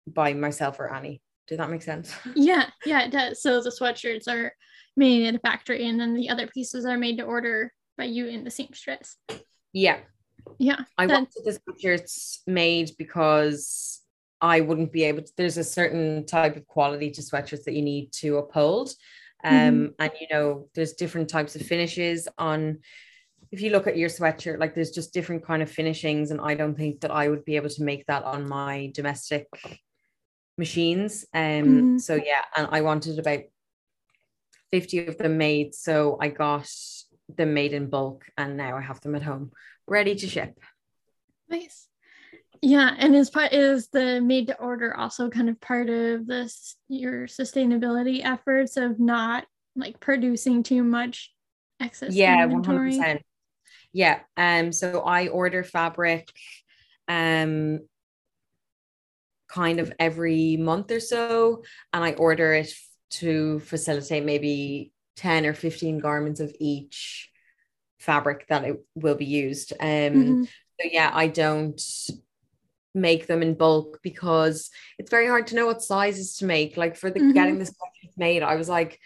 [0.07, 1.21] by myself or Annie.
[1.47, 2.13] Does that make sense?
[2.35, 3.41] Yeah, yeah, it does.
[3.41, 4.53] So the sweatshirts are
[4.95, 8.27] made in a factory and then the other pieces are made to order by you
[8.27, 9.17] in the seamstress.
[9.73, 9.99] Yeah.
[10.59, 10.81] Yeah.
[10.97, 14.01] I wanted the sweatshirts made because
[14.39, 17.81] I wouldn't be able to, there's a certain type of quality to sweatshirts that you
[17.81, 18.93] need to uphold.
[19.43, 19.85] Um, mm-hmm.
[19.99, 22.79] and you know, there's different types of finishes on
[23.51, 26.55] if you look at your sweatshirt, like there's just different kind of finishings, and I
[26.55, 29.47] don't think that I would be able to make that on my domestic
[30.57, 31.25] machines.
[31.33, 31.97] Um, mm-hmm.
[31.97, 33.41] so yeah, and I wanted about
[34.71, 35.75] 50 of them made.
[35.75, 36.69] So I got
[37.27, 39.51] them made in bulk and now I have them at home
[39.87, 40.57] ready to ship.
[41.49, 41.87] Nice.
[42.61, 46.75] Yeah, and is part is the made to order also kind of part of this
[46.87, 51.33] your sustainability efforts of not like producing too much
[51.79, 52.93] excess yeah inventory?
[52.93, 53.19] 100%
[53.93, 56.29] yeah um so i order fabric
[57.07, 57.79] um
[59.47, 62.73] kind of every month or so and i order it
[63.09, 67.29] to facilitate maybe 10 or 15 garments of each
[67.99, 70.43] fabric that it will be used um mm-hmm.
[70.43, 71.81] so yeah i don't
[72.93, 76.95] make them in bulk because it's very hard to know what sizes to make like
[76.95, 77.31] for the mm-hmm.
[77.31, 77.73] getting this
[78.17, 78.99] made i was like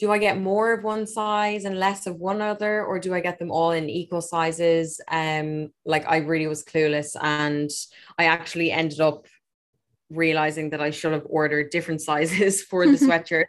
[0.00, 3.20] do I get more of one size and less of one other, or do I
[3.20, 4.98] get them all in equal sizes?
[5.08, 7.70] Um, like I really was clueless, and
[8.18, 9.26] I actually ended up
[10.08, 13.48] realizing that I should have ordered different sizes for the sweatshirt.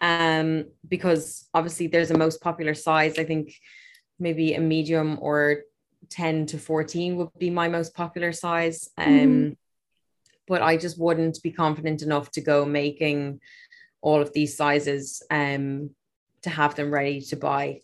[0.00, 3.18] Um, because obviously there's a most popular size.
[3.18, 3.52] I think
[4.20, 5.62] maybe a medium or
[6.10, 8.88] 10 to 14 would be my most popular size.
[8.96, 9.52] Um, mm-hmm.
[10.46, 13.40] but I just wouldn't be confident enough to go making
[14.02, 15.90] all of these sizes um,
[16.42, 17.80] to have them ready to buy.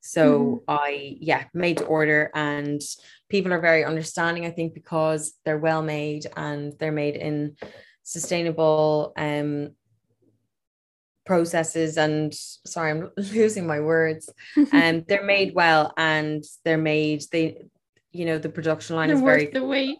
[0.00, 0.60] So mm.
[0.66, 2.80] I, yeah, made to order, and
[3.28, 7.56] people are very understanding, I think, because they're well made and they're made in
[8.02, 9.72] sustainable um,
[11.26, 11.98] processes.
[11.98, 14.30] And sorry, I'm losing my words.
[14.56, 17.62] And um, they're made well, and they're made, they,
[18.10, 19.98] you know, the production line they're is very the wait.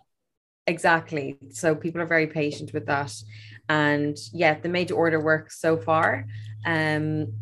[0.67, 1.37] Exactly.
[1.51, 3.13] So people are very patient with that
[3.71, 6.27] and yeah the made to order works so far
[6.67, 7.33] um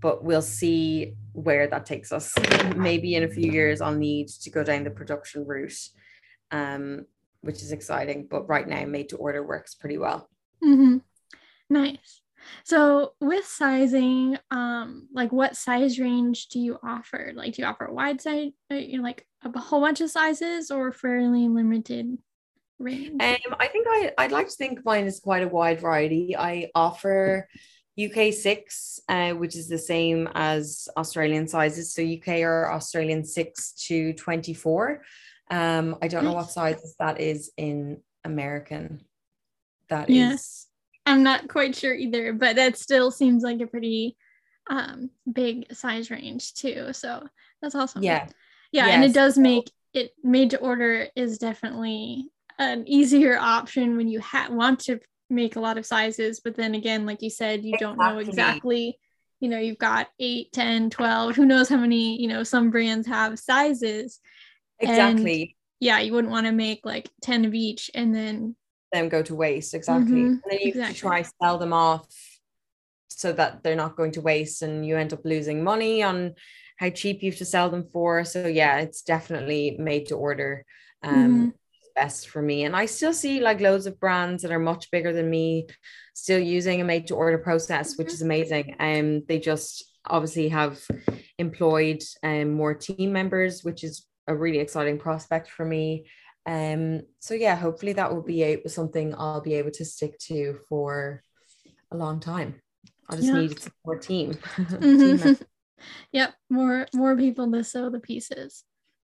[0.00, 2.34] but we'll see where that takes us.
[2.76, 5.76] Maybe in a few years i'll need to go down the production route
[6.52, 7.04] um
[7.40, 10.30] which is exciting but right now made to order works pretty well.
[10.62, 10.98] Mm-hmm.
[11.68, 12.22] nice.
[12.62, 17.32] So with sizing um like what size range do you offer?
[17.34, 20.10] Like do you offer a wide size uh, you know like a whole bunch of
[20.10, 22.16] sizes or fairly limited
[22.78, 23.22] range?
[23.22, 26.36] Um, I think I, I'd like to think mine is quite a wide variety.
[26.36, 27.48] I offer
[28.02, 31.92] UK six, uh, which is the same as Australian sizes.
[31.92, 35.02] So UK or Australian six to 24.
[35.50, 39.04] Um, I don't know what sizes that is in American.
[39.88, 40.32] That yeah.
[40.32, 40.66] is.
[41.06, 44.16] I'm not quite sure either, but that still seems like a pretty
[44.70, 46.92] um big size range too.
[46.92, 47.28] So
[47.60, 48.02] that's awesome.
[48.02, 48.26] Yeah.
[48.72, 48.86] Yeah.
[48.86, 48.94] Yes.
[48.94, 54.20] And it does make it made to order is definitely an easier option when you
[54.20, 57.76] ha- want to make a lot of sizes but then again like you said you
[57.78, 58.98] don't know exactly.
[59.40, 63.06] you know you've got 8 10 12 who knows how many you know some brands
[63.06, 64.20] have sizes.
[64.78, 65.42] Exactly.
[65.42, 68.54] and, yeah you wouldn't want to make like 10 of each and then
[68.94, 69.74] them go to waste.
[69.74, 70.12] Exactly.
[70.12, 70.94] Mm-hmm, and then you exactly.
[70.94, 72.06] try sell them off
[73.10, 76.34] so that they're not going to waste and you end up losing money on
[76.76, 78.24] how cheap you have to sell them for.
[78.24, 80.64] So yeah it's definitely made to order.
[81.02, 81.48] Um mm-hmm
[81.94, 82.64] best for me.
[82.64, 85.66] And I still see like loads of brands that are much bigger than me
[86.14, 88.76] still using a made to order process, which is amazing.
[88.78, 90.80] And um, they just obviously have
[91.38, 96.06] employed um, more team members, which is a really exciting prospect for me.
[96.46, 100.58] Um, so yeah, hopefully that will be a, something I'll be able to stick to
[100.68, 101.22] for
[101.90, 102.60] a long time.
[103.08, 103.40] I just yeah.
[103.40, 104.34] need more team.
[104.56, 105.22] mm-hmm.
[105.22, 105.38] team
[106.12, 108.64] yep, more more people to sew the pieces.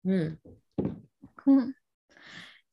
[0.05, 0.35] Hmm.
[1.37, 1.73] Cool.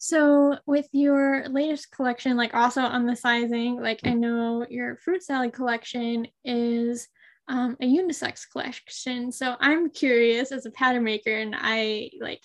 [0.05, 5.23] So with your latest collection, like also on the sizing, like I know your fruit
[5.23, 7.07] salad collection is
[7.47, 9.31] um, a unisex collection.
[9.31, 12.43] So I'm curious as a pattern maker, and I like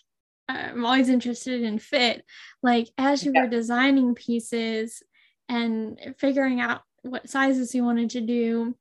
[0.49, 2.25] I'm always interested in fit.
[2.63, 3.43] Like as you yeah.
[3.43, 5.03] were designing pieces
[5.51, 8.75] and figuring out what sizes you wanted to do,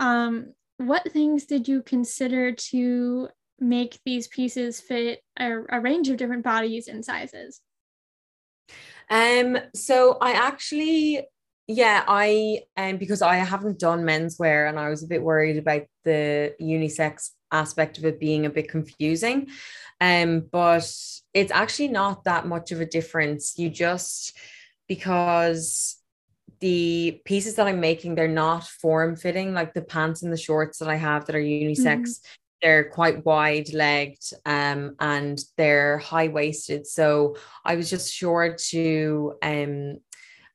[0.00, 3.28] um, what things did you consider to
[3.60, 7.60] make these pieces fit a, a range of different bodies and sizes?
[9.10, 11.26] Um, so I actually
[11.68, 15.82] yeah, I um because I haven't done menswear and I was a bit worried about
[16.04, 19.48] the unisex aspect of it being a bit confusing.
[20.00, 20.90] Um, but
[21.34, 23.58] it's actually not that much of a difference.
[23.58, 24.36] You just
[24.88, 25.96] because
[26.60, 30.78] the pieces that I'm making, they're not form fitting, like the pants and the shorts
[30.78, 31.84] that I have that are unisex.
[31.84, 32.45] Mm-hmm.
[32.62, 36.86] They're quite wide legged um, and they're high waisted.
[36.86, 39.98] So I was just sure to um,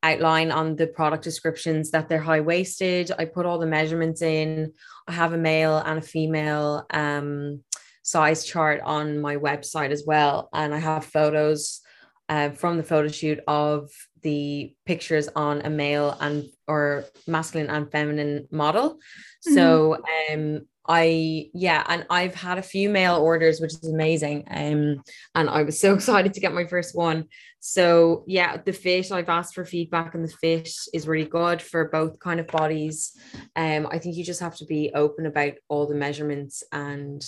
[0.04, 3.12] outline on the product descriptions that they're high waisted.
[3.18, 4.74] I put all the measurements in.
[5.08, 7.64] I have a male and a female um,
[8.04, 10.50] size chart on my website as well.
[10.54, 11.82] And I have photos
[12.30, 13.92] uh, from the photo shoot of
[14.24, 18.92] the pictures on a male and or masculine and feminine model.
[18.92, 19.54] Mm-hmm.
[19.54, 19.98] So
[20.32, 20.62] um
[20.94, 24.44] I yeah, and I've had a few male orders, which is amazing.
[24.52, 25.02] Um,
[25.34, 27.28] and I was so excited to get my first one.
[27.62, 31.88] So yeah, the fit I've asked for feedback, and the fit is really good for
[31.88, 33.18] both kind of bodies.
[33.56, 37.26] Um, I think you just have to be open about all the measurements and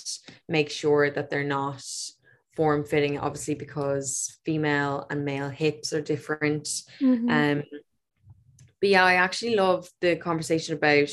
[0.49, 1.86] make sure that they're not
[2.58, 6.67] form fitting, obviously, because female and male hips are different.
[6.99, 7.30] Mm-hmm.
[7.30, 7.63] Um,
[8.82, 11.08] but yeah, I actually love the conversation about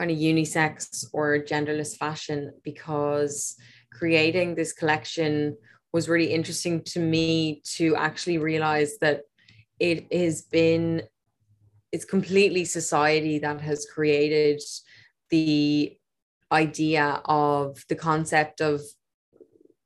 [0.00, 3.54] kind of unisex or genderless fashion because
[3.92, 5.54] creating this collection
[5.92, 9.20] was really interesting to me to actually realize that
[9.78, 11.02] it has been
[11.92, 14.62] it's completely society that has created
[15.28, 15.94] the
[16.50, 18.80] idea of the concept of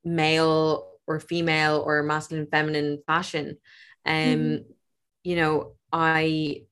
[0.05, 3.59] male or female or masculine feminine fashion
[4.07, 4.62] um mm-hmm.
[5.24, 6.62] you know i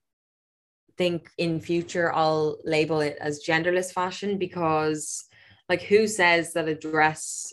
[0.97, 5.25] think in future I'll label it as genderless fashion because
[5.69, 7.53] like who says that a dress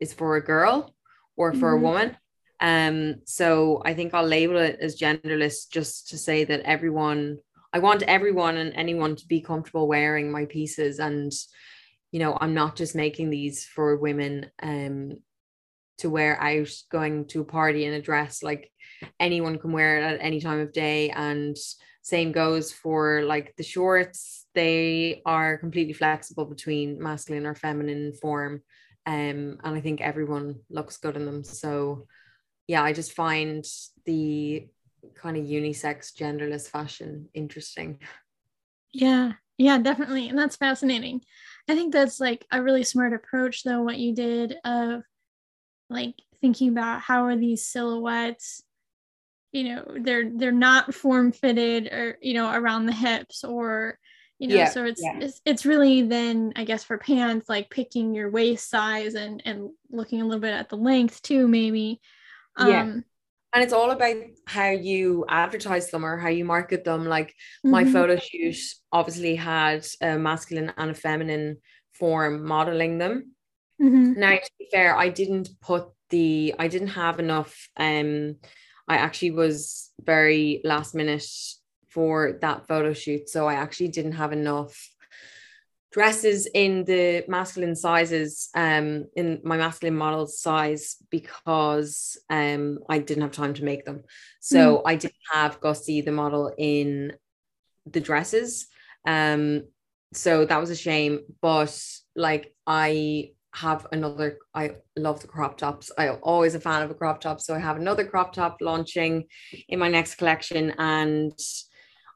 [0.00, 0.94] is for a girl
[1.36, 1.84] or for mm-hmm.
[1.84, 2.16] a woman
[2.60, 7.38] um so I think I'll label it as genderless just to say that everyone
[7.72, 11.32] I want everyone and anyone to be comfortable wearing my pieces and
[12.12, 15.18] you know I'm not just making these for women um
[15.98, 18.70] to wear out going to a party in a dress like
[19.18, 21.56] anyone can wear it at any time of day and
[22.10, 24.46] same goes for like the shorts.
[24.54, 28.62] They are completely flexible between masculine or feminine form.
[29.06, 31.44] Um, and I think everyone looks good in them.
[31.44, 32.06] So
[32.66, 33.64] yeah, I just find
[34.04, 34.68] the
[35.14, 38.00] kind of unisex genderless fashion interesting.
[38.92, 40.28] Yeah, yeah, definitely.
[40.28, 41.22] And that's fascinating.
[41.68, 45.02] I think that's like a really smart approach though, what you did of
[45.88, 48.62] like thinking about how are these silhouettes
[49.52, 53.98] you know they're they're not form fitted or you know around the hips or
[54.38, 55.18] you know yeah, so it's, yeah.
[55.20, 59.70] it's it's really then i guess for pants like picking your waist size and and
[59.90, 62.00] looking a little bit at the length too maybe
[62.56, 62.80] um yeah.
[62.82, 63.04] and
[63.64, 67.70] it's all about how you advertise them or how you market them like mm-hmm.
[67.70, 68.56] my photo shoot
[68.92, 71.58] obviously had a masculine and a feminine
[71.92, 73.34] form modeling them
[73.82, 74.18] mm-hmm.
[74.18, 78.36] now to be fair i didn't put the i didn't have enough um
[78.90, 81.24] I actually was very last minute
[81.90, 83.28] for that photo shoot.
[83.28, 84.76] So I actually didn't have enough
[85.92, 93.22] dresses in the masculine sizes um in my masculine model size because um I didn't
[93.22, 94.04] have time to make them
[94.38, 94.82] so mm.
[94.86, 97.14] I didn't have Gussie the model in
[97.86, 98.68] the dresses
[99.04, 99.64] um
[100.12, 101.76] so that was a shame but
[102.14, 106.94] like I have another i love the crop tops i'm always a fan of a
[106.94, 109.24] crop top so i have another crop top launching
[109.68, 111.36] in my next collection and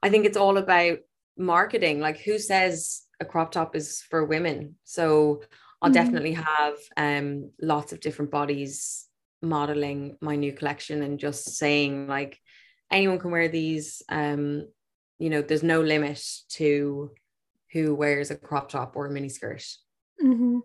[0.01, 0.97] i think it's all about
[1.37, 5.41] marketing like who says a crop top is for women so
[5.81, 5.93] i'll mm-hmm.
[5.93, 9.07] definitely have um lots of different bodies
[9.41, 12.39] modeling my new collection and just saying like
[12.91, 14.65] anyone can wear these um
[15.19, 17.11] you know there's no limit to
[17.73, 19.65] who wears a crop top or a mini skirt
[20.23, 20.59] mm-hmm.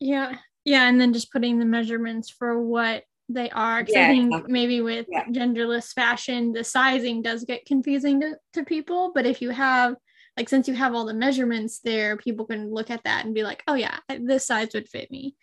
[0.00, 0.36] Yeah.
[0.64, 0.88] Yeah.
[0.88, 3.84] And then just putting the measurements for what they are.
[3.86, 4.52] Yeah, I think exactly.
[4.52, 5.24] maybe with yeah.
[5.26, 9.12] genderless fashion, the sizing does get confusing to, to people.
[9.14, 9.94] But if you have,
[10.36, 13.42] like, since you have all the measurements there, people can look at that and be
[13.42, 15.34] like, oh, yeah, this size would fit me.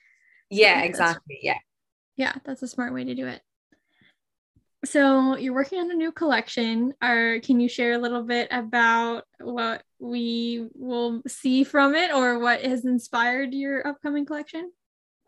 [0.49, 1.39] Yeah, exactly.
[1.41, 1.57] Yeah.
[2.15, 2.33] Yeah.
[2.43, 3.41] That's a smart way to do it.
[4.85, 6.93] So you're working on a new collection.
[7.01, 12.39] Or can you share a little bit about what we will see from it or
[12.39, 14.71] what has inspired your upcoming collection?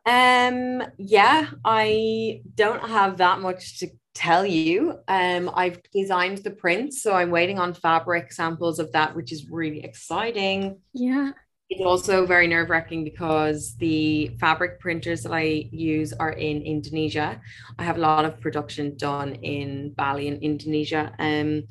[0.06, 5.00] Um, yeah, I don't have that much to tell you.
[5.08, 9.50] Um, I've designed the prints, so I'm waiting on fabric samples of that, which is
[9.50, 10.80] really exciting.
[10.94, 11.32] Yeah.
[11.70, 17.42] It's also very nerve wracking because the fabric printers that I use are in Indonesia.
[17.78, 21.14] I have a lot of production done in Bali in Indonesia.
[21.20, 21.64] Um,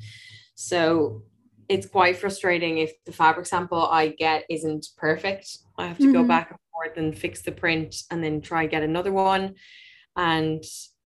[0.53, 1.23] so
[1.67, 5.57] it's quite frustrating if the fabric sample I get isn't perfect.
[5.77, 6.13] I have to mm-hmm.
[6.13, 9.55] go back and forth and fix the print and then try and get another one.
[10.15, 10.63] And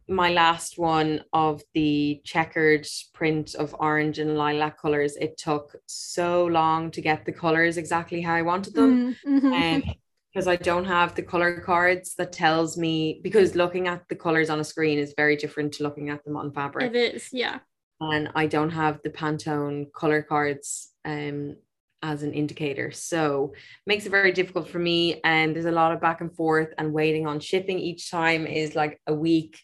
[0.08, 6.46] my last one of the checkered print of orange and lilac colors it took so
[6.46, 9.16] long to get the colors exactly how i wanted them.
[9.26, 9.52] Mm-hmm.
[9.52, 9.94] and
[10.32, 14.50] because i don't have the color cards that tells me because looking at the colors
[14.50, 16.92] on a screen is very different to looking at them on fabric.
[16.94, 17.60] It is yeah.
[18.00, 21.56] And i don't have the pantone color cards um
[22.02, 23.52] as an indicator so
[23.86, 26.92] makes it very difficult for me and there's a lot of back and forth and
[26.92, 29.60] waiting on shipping each time is like a week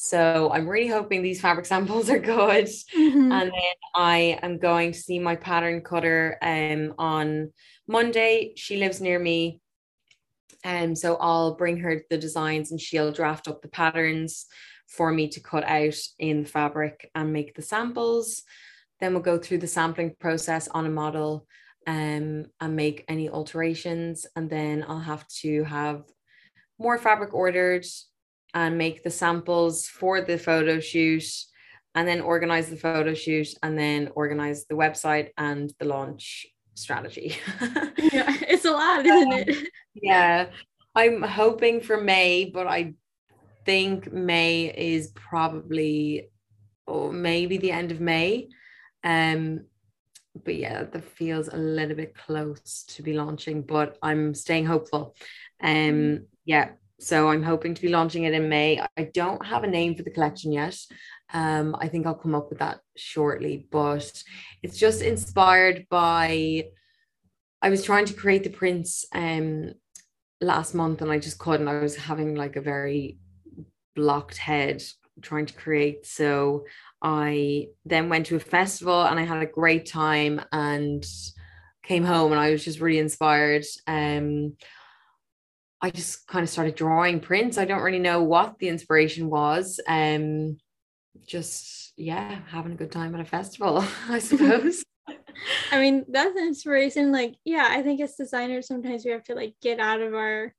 [0.00, 2.66] so I'm really hoping these fabric samples are good.
[2.66, 3.32] Mm-hmm.
[3.32, 7.52] And then I am going to see my pattern cutter um, on
[7.88, 8.52] Monday.
[8.54, 9.60] She lives near me.
[10.62, 14.46] And um, so I'll bring her the designs and she'll draft up the patterns
[14.86, 18.44] for me to cut out in the fabric and make the samples.
[19.00, 21.44] Then we'll go through the sampling process on a model
[21.88, 24.26] um, and make any alterations.
[24.36, 26.04] And then I'll have to have
[26.78, 27.86] more fabric ordered
[28.52, 31.24] and make the samples for the photo shoot
[31.94, 37.36] and then organize the photo shoot and then organize the website and the launch strategy.
[38.12, 39.68] yeah, it's a lot, isn't it?
[39.94, 40.50] yeah.
[40.94, 42.94] I'm hoping for May, but I
[43.64, 46.28] think May is probably
[46.86, 48.48] or oh, maybe the end of May.
[49.04, 49.64] Um
[50.44, 55.14] but yeah, that feels a little bit close to be launching, but I'm staying hopeful.
[55.62, 56.24] Um mm.
[56.44, 56.70] yeah,
[57.00, 58.80] so I'm hoping to be launching it in May.
[58.96, 60.76] I don't have a name for the collection yet.
[61.32, 64.22] Um, I think I'll come up with that shortly, but
[64.62, 66.64] it's just inspired by
[67.60, 69.72] I was trying to create the prints um
[70.40, 71.68] last month and I just couldn't.
[71.68, 73.18] I was having like a very
[73.94, 74.82] blocked head
[75.22, 76.06] trying to create.
[76.06, 76.64] So
[77.02, 81.04] I then went to a festival and I had a great time and
[81.82, 83.64] came home and I was just really inspired.
[83.86, 84.56] Um
[85.80, 87.56] I just kind of started drawing prints.
[87.56, 89.78] I don't really know what the inspiration was.
[89.86, 90.58] Um,
[91.26, 94.84] just yeah, having a good time at a festival, I suppose.
[95.70, 97.12] I mean, that's inspiration.
[97.12, 100.52] Like, yeah, I think as designers, sometimes we have to like get out of our,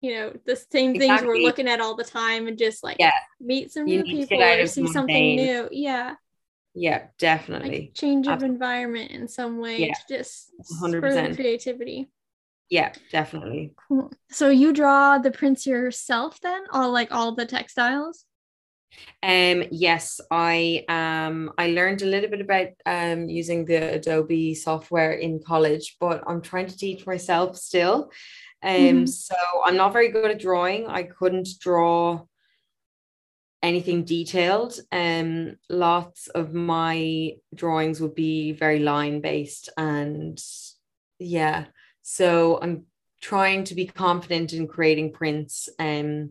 [0.00, 0.98] you know, the same exactly.
[0.98, 3.12] things we're looking at all the time and just like yeah.
[3.40, 5.68] meet some you new people or see something new.
[5.70, 6.14] Yeah.
[6.74, 7.80] Yeah, definitely.
[7.80, 8.54] Like change of Absolutely.
[8.54, 9.94] environment in some way yeah.
[9.94, 10.50] to just
[10.82, 11.34] 100%.
[11.34, 12.08] creativity.
[12.70, 13.74] Yeah, definitely.
[13.88, 14.12] Cool.
[14.30, 18.24] So you draw the prints yourself then, all like all the textiles?
[19.22, 25.12] Um yes, I um I learned a little bit about um using the Adobe software
[25.12, 28.10] in college, but I'm trying to teach myself still.
[28.62, 29.06] Um mm-hmm.
[29.06, 30.86] so I'm not very good at drawing.
[30.86, 32.22] I couldn't draw
[33.62, 34.78] anything detailed.
[34.92, 40.42] Um lots of my drawings would be very line based and
[41.18, 41.66] yeah
[42.02, 42.86] so I'm
[43.20, 45.68] trying to be confident in creating prints.
[45.78, 46.30] Um,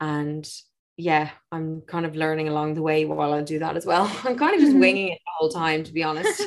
[0.00, 0.50] and
[0.96, 4.10] yeah, I'm kind of learning along the way while I do that as well.
[4.24, 4.80] I'm kind of just mm-hmm.
[4.80, 6.42] winging it the whole time, to be honest.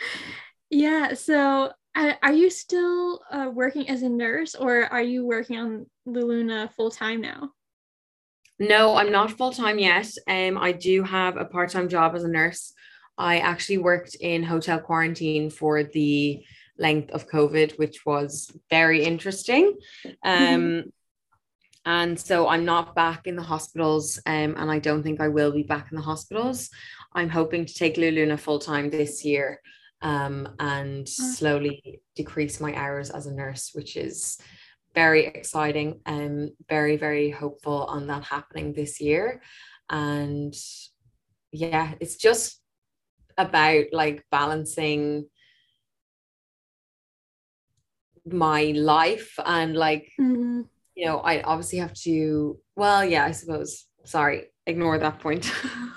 [0.70, 1.14] yeah.
[1.14, 6.72] So are you still uh, working as a nurse or are you working on Luluna
[6.74, 7.50] full time now?
[8.58, 10.08] No, I'm not full time yet.
[10.28, 12.72] Um, I do have a part time job as a nurse.
[13.18, 16.44] I actually worked in hotel quarantine for the
[16.78, 19.76] length of COVID, which was very interesting.
[20.22, 20.84] Um.
[21.84, 25.50] And so I'm not back in the hospitals, um, and I don't think I will
[25.50, 26.70] be back in the hospitals.
[27.12, 29.60] I'm hoping to take Luluna full time this year
[30.02, 34.38] um, and slowly decrease my hours as a nurse, which is
[34.94, 39.42] very exciting and very, very hopeful on that happening this year.
[39.88, 40.54] And
[41.52, 42.60] yeah, it's just
[43.38, 45.26] about like balancing
[48.26, 50.62] my life and like mm-hmm.
[50.94, 55.50] you know i obviously have to well yeah i suppose sorry ignore that point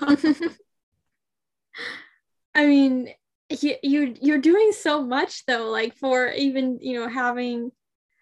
[2.54, 3.08] i mean
[3.50, 7.70] you, you you're doing so much though like for even you know having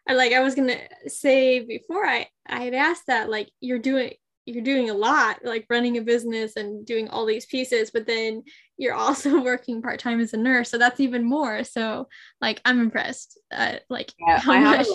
[0.09, 4.13] like i was gonna say before i i had asked that like you're doing
[4.47, 8.43] you're doing a lot like running a business and doing all these pieces but then
[8.77, 12.07] you're also working part-time as a nurse so that's even more so
[12.43, 14.87] like i'm impressed uh, like yeah, how I much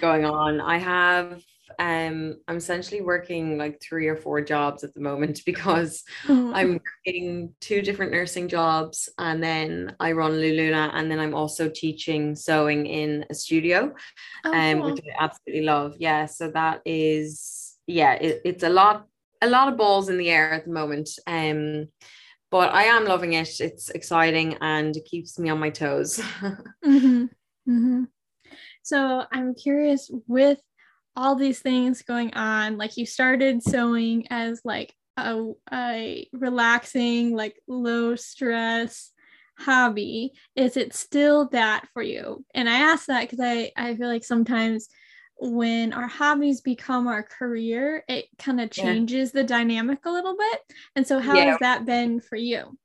[0.00, 0.60] going on.
[0.60, 1.42] I have
[1.78, 6.54] um i'm essentially working like three or four jobs at the moment because mm-hmm.
[6.54, 11.68] i'm working two different nursing jobs and then i run luluna and then i'm also
[11.68, 13.92] teaching sewing in a studio
[14.44, 14.90] oh, um cool.
[14.92, 19.06] which i absolutely love yeah so that is yeah it, it's a lot
[19.42, 21.86] a lot of balls in the air at the moment um
[22.50, 27.24] but i am loving it it's exciting and it keeps me on my toes mm-hmm.
[27.68, 28.04] Mm-hmm.
[28.82, 30.60] so i'm curious with
[31.16, 37.56] all these things going on like you started sewing as like a, a relaxing like
[37.66, 39.12] low stress
[39.58, 40.32] hobby.
[40.54, 42.44] Is it still that for you?
[42.54, 44.88] And i ask that because i i feel like sometimes
[45.38, 49.42] when our hobbies become our career it kind of changes yeah.
[49.42, 50.60] the dynamic a little bit.
[50.94, 51.44] And so how yeah.
[51.44, 52.78] has that been for you?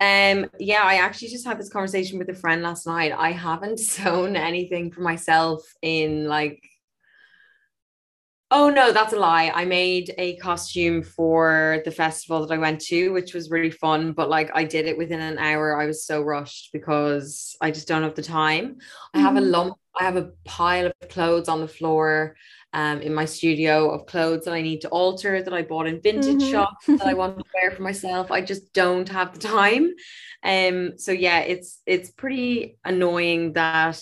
[0.00, 3.12] Um yeah i actually just had this conversation with a friend last night.
[3.16, 6.62] I haven't sewn anything for myself in like
[8.52, 9.52] Oh no, that's a lie.
[9.54, 14.12] I made a costume for the festival that I went to, which was really fun,
[14.12, 15.80] but like I did it within an hour.
[15.80, 18.66] I was so rushed because I just don't have the time.
[18.66, 19.18] Mm-hmm.
[19.18, 19.50] I have a mm-hmm.
[19.50, 22.34] lump, I have a pile of clothes on the floor
[22.72, 26.00] um in my studio of clothes that I need to alter that I bought in
[26.00, 26.50] vintage mm-hmm.
[26.50, 28.30] shops that I want to wear for myself.
[28.30, 29.92] I just don't have the time.
[30.42, 34.00] Um so yeah, it's it's pretty annoying that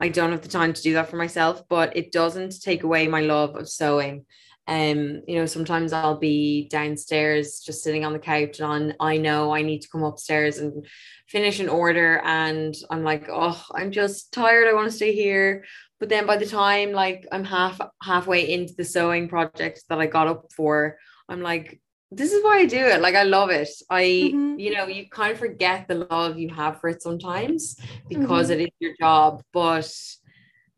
[0.00, 3.08] I don't have the time to do that for myself, but it doesn't take away
[3.08, 4.26] my love of sewing.
[4.68, 9.16] Um, you know, sometimes I'll be downstairs just sitting on the couch and on, I
[9.16, 10.86] know I need to come upstairs and
[11.28, 14.68] finish an order and I'm like, oh, I'm just tired.
[14.68, 15.64] I want to stay here.
[16.00, 20.06] But then by the time like I'm half halfway into the sewing project that I
[20.06, 21.80] got up for, I'm like,
[22.10, 23.00] this is why I do it.
[23.00, 23.68] Like I love it.
[23.90, 24.58] I, mm-hmm.
[24.58, 27.76] you know, you kind of forget the love you have for it sometimes
[28.08, 28.60] because mm-hmm.
[28.60, 29.42] it is your job.
[29.52, 29.92] But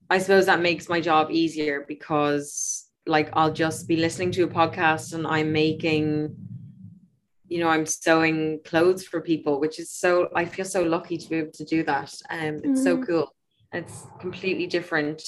[0.09, 4.49] I suppose that makes my job easier because like I'll just be listening to a
[4.49, 6.35] podcast and I'm making,
[7.47, 11.29] you know, I'm sewing clothes for people, which is so I feel so lucky to
[11.29, 12.15] be able to do that.
[12.31, 12.75] Um it's mm-hmm.
[12.83, 13.35] so cool.
[13.73, 15.23] It's completely different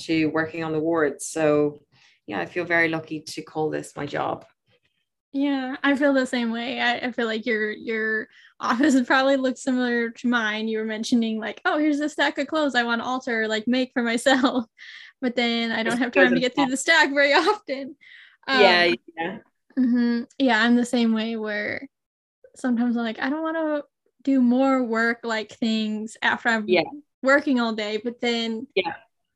[0.00, 1.26] to working on the wards.
[1.26, 1.80] So
[2.26, 4.46] yeah, I feel very lucky to call this my job.
[5.34, 6.80] Yeah, I feel the same way.
[6.80, 8.28] I, I feel like your your
[8.60, 10.68] office probably looks similar to mine.
[10.68, 13.66] You were mentioning like, oh, here's a stack of clothes I want to alter, like
[13.66, 14.64] make for myself,
[15.20, 17.96] but then I don't have time to get through the stack very often.
[18.46, 18.84] Um, yeah,
[19.18, 19.38] yeah,
[19.76, 20.22] mm-hmm.
[20.38, 20.62] yeah.
[20.62, 21.88] I'm the same way where
[22.54, 23.84] sometimes I'm like, I don't want to
[24.22, 26.82] do more work like things after I'm yeah.
[27.24, 28.94] working all day, but then yeah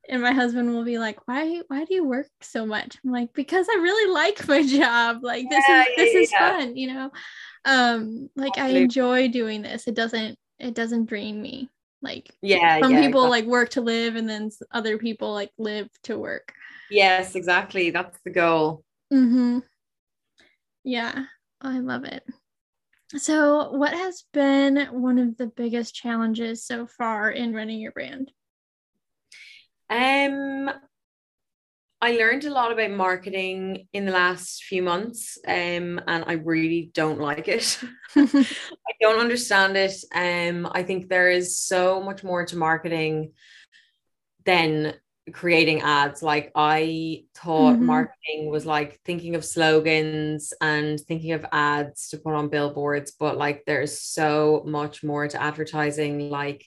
[0.09, 2.97] and my husband will be like why why do you work so much?
[3.05, 5.19] I'm like because i really like my job.
[5.21, 6.57] Like this yeah, is yeah, this is yeah.
[6.57, 7.11] fun you know?
[7.63, 8.79] Um like Absolutely.
[8.79, 9.87] i enjoy doing this.
[9.87, 11.69] It doesn't it doesn't drain me.
[12.01, 13.29] Like yeah some people exactly.
[13.29, 16.51] like work to live and then other people like live to work.
[16.89, 17.91] Yes exactly.
[17.91, 18.83] That's the goal.
[19.13, 19.59] Mm-hmm.
[20.83, 21.25] Yeah
[21.61, 22.23] i love it.
[23.17, 28.31] So what has been one of the biggest challenges so far in running your brand
[29.89, 30.69] um,
[32.01, 36.91] I learned a lot about marketing in the last few months, um, and I really
[36.93, 37.77] don't like it.
[38.15, 39.95] I don't understand it.
[40.15, 43.33] Um, I think there is so much more to marketing
[44.45, 44.93] than
[45.31, 46.23] creating ads.
[46.23, 47.85] Like I thought mm-hmm.
[47.85, 53.37] marketing was like thinking of slogans and thinking of ads to put on billboards, but
[53.37, 56.29] like there's so much more to advertising.
[56.29, 56.65] Like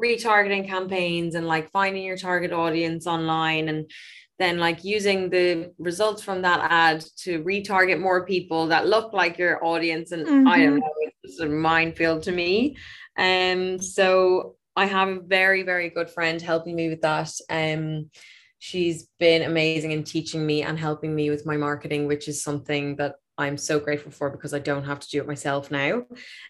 [0.00, 3.90] retargeting campaigns and like finding your target audience online and
[4.38, 9.38] then like using the results from that ad to retarget more people that look like
[9.38, 10.48] your audience and mm-hmm.
[10.48, 10.90] i don't know
[11.22, 12.76] it's a minefield to me
[13.16, 18.10] um so i have a very very good friend helping me with that um
[18.58, 22.96] she's been amazing in teaching me and helping me with my marketing which is something
[22.96, 26.02] that i'm so grateful for because i don't have to do it myself now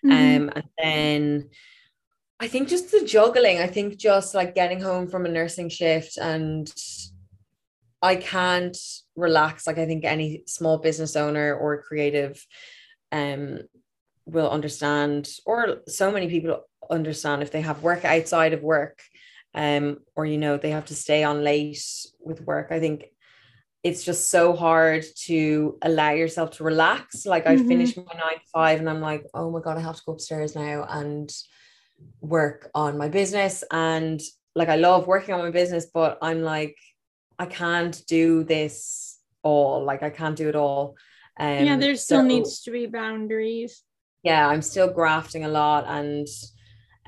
[0.05, 0.11] mm-hmm.
[0.11, 1.51] um and then
[2.41, 3.59] I think just the juggling.
[3.59, 6.71] I think just like getting home from a nursing shift and
[8.03, 8.77] I can't
[9.17, 9.67] relax.
[9.67, 12.45] Like I think any small business owner or creative
[13.13, 13.61] um
[14.27, 19.03] will understand, or so many people understand if they have work outside of work,
[19.55, 21.83] um, or you know, they have to stay on late
[22.21, 22.69] with work.
[22.71, 23.07] I think
[23.83, 27.27] it's just so hard to allow yourself to relax.
[27.27, 27.69] Like I mm-hmm.
[27.69, 30.13] finish my nine to five and I'm like, oh my God, I have to go
[30.13, 31.31] upstairs now and
[32.21, 34.21] work on my business and
[34.55, 36.77] like I love working on my business but I'm like
[37.39, 40.97] I can't do this all like I can't do it all
[41.39, 43.83] Um, yeah, there still so, needs to be boundaries.
[44.23, 46.27] Yeah, I'm still grafting a lot and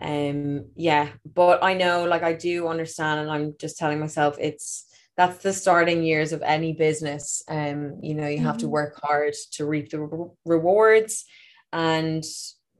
[0.00, 4.84] um yeah, but I know like I do understand and I'm just telling myself it's
[5.16, 7.42] that's the starting years of any business.
[7.48, 8.60] Um, you know, you have mm-hmm.
[8.60, 11.24] to work hard to reap the re- rewards
[11.72, 12.24] and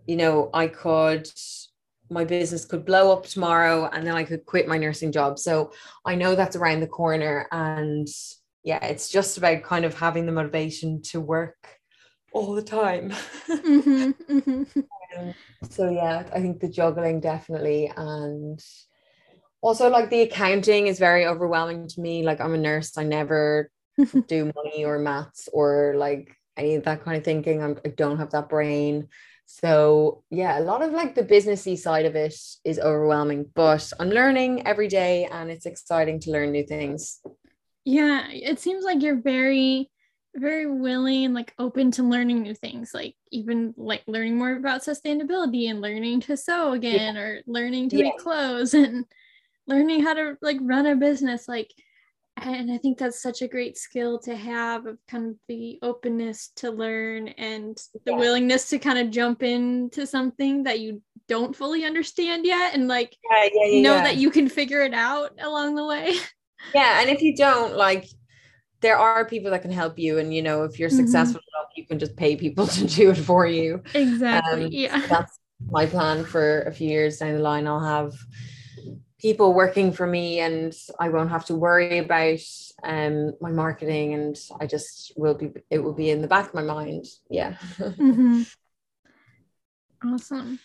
[0.07, 1.29] you know, I could
[2.11, 5.39] my business could blow up tomorrow and then I could quit my nursing job.
[5.39, 5.73] So
[6.05, 7.49] I know that's around the corner.
[7.51, 8.07] And
[8.63, 11.57] yeah, it's just about kind of having the motivation to work
[12.33, 13.11] all the time.
[13.49, 14.81] mm-hmm, mm-hmm.
[15.71, 17.93] So yeah, I think the juggling definitely.
[17.97, 18.63] And
[19.61, 22.23] also like the accounting is very overwhelming to me.
[22.23, 23.71] Like I'm a nurse, I never
[24.29, 27.63] do money or maths or like any of that kind of thinking.
[27.63, 29.09] I'm, I don't have that brain.
[29.47, 34.11] So yeah, a lot of like the businessy side of it is overwhelming, but I'm
[34.11, 37.21] learning every day and it's exciting to learn new things.
[37.85, 39.91] Yeah, it seems like you're very
[40.37, 44.83] very willing and like open to learning new things like even like learning more about
[44.83, 47.21] sustainability and learning to sew again yeah.
[47.21, 48.05] or learning to yeah.
[48.05, 49.05] make clothes and
[49.67, 51.71] learning how to like run a business like
[52.39, 56.53] and i think that's such a great skill to have of kind of the openness
[56.55, 58.19] to learn and the yeah.
[58.19, 63.17] willingness to kind of jump into something that you don't fully understand yet and like
[63.57, 66.15] know that you can figure it out along the way
[66.75, 68.07] yeah and if you don't like
[68.87, 70.99] there are people that can help you and you know if you're mm-hmm.
[70.99, 73.83] successful enough you can just pay people to do it for you.
[73.95, 75.07] Exactly um, yeah.
[75.09, 77.67] that's my plan for a few years down the line.
[77.67, 78.15] I'll have
[79.19, 82.39] people working for me and I won't have to worry about
[82.85, 86.55] um my marketing and I just will be it will be in the back of
[86.55, 87.07] my mind.
[87.29, 87.57] Yeah.
[87.79, 88.43] Mm-hmm.
[90.05, 90.61] awesome.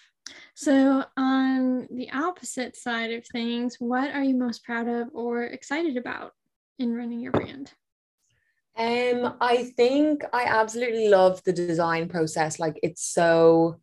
[0.53, 5.97] So on the opposite side of things what are you most proud of or excited
[5.97, 6.34] about
[6.78, 7.72] in running your brand
[8.78, 13.80] um I think I absolutely love the design process like it's so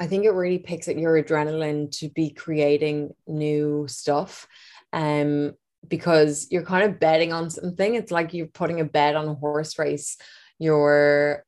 [0.00, 4.46] I think it really picks at your adrenaline to be creating new stuff.
[4.92, 5.54] Um,
[5.86, 7.94] because you're kind of betting on something.
[7.94, 10.16] It's like you're putting a bet on a horse race.
[10.58, 11.44] You're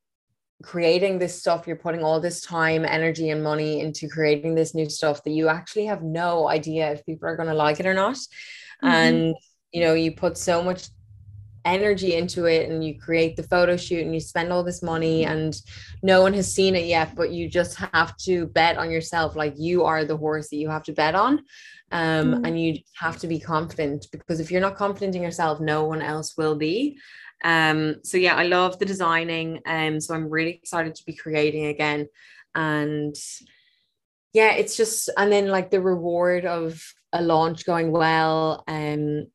[0.63, 4.89] creating this stuff, you're putting all this time, energy, and money into creating this new
[4.89, 7.95] stuff that you actually have no idea if people are going to like it or
[7.95, 8.15] not.
[8.15, 8.89] Mm-hmm.
[8.89, 9.35] And
[9.73, 10.89] you know, you put so much
[11.65, 15.25] energy into it and you create the photo shoot and you spend all this money
[15.25, 15.61] and
[16.03, 19.55] no one has seen it yet but you just have to bet on yourself like
[19.57, 21.39] you are the horse that you have to bet on
[21.93, 22.47] um, mm.
[22.47, 26.03] and you have to be confident because if you're not confident in yourself no one
[26.03, 26.99] else will be
[27.45, 31.67] um, so yeah i love the designing um, so i'm really excited to be creating
[31.67, 32.09] again
[32.55, 33.15] and
[34.33, 36.83] yeah it's just and then like the reward of
[37.13, 39.27] a launch going well um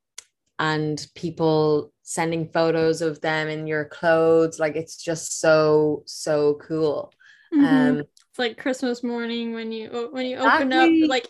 [0.60, 7.12] and people sending photos of them in your clothes like it's just so so cool
[7.54, 7.66] mm-hmm.
[7.66, 11.04] um it's like christmas morning when you when you open exactly.
[11.04, 11.28] up like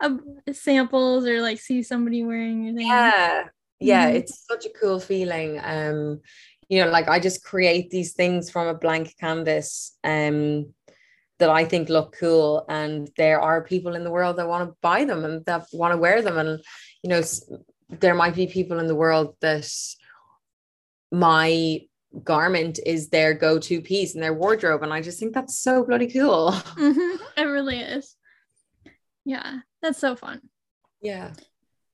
[0.00, 0.16] uh,
[0.52, 3.44] samples or like see somebody wearing your thing yeah
[3.80, 4.16] yeah mm-hmm.
[4.16, 6.18] it's such a cool feeling um
[6.70, 10.66] you know like i just create these things from a blank canvas um
[11.40, 14.76] that I think look cool and there are people in the world that want to
[14.80, 16.62] buy them and that want to wear them and
[17.02, 17.20] you know
[17.90, 19.68] there might be people in the world that
[21.14, 21.80] my
[22.22, 26.10] garment is their go-to piece in their wardrobe and i just think that's so bloody
[26.10, 26.52] cool.
[26.52, 27.22] Mm-hmm.
[27.40, 28.16] it really is.
[29.24, 30.40] Yeah that's so fun.
[31.02, 31.32] Yeah.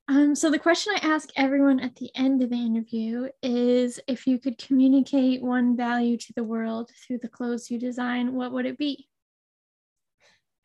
[0.07, 4.27] Um so the question i ask everyone at the end of the interview is if
[4.27, 8.65] you could communicate one value to the world through the clothes you design what would
[8.65, 9.07] it be?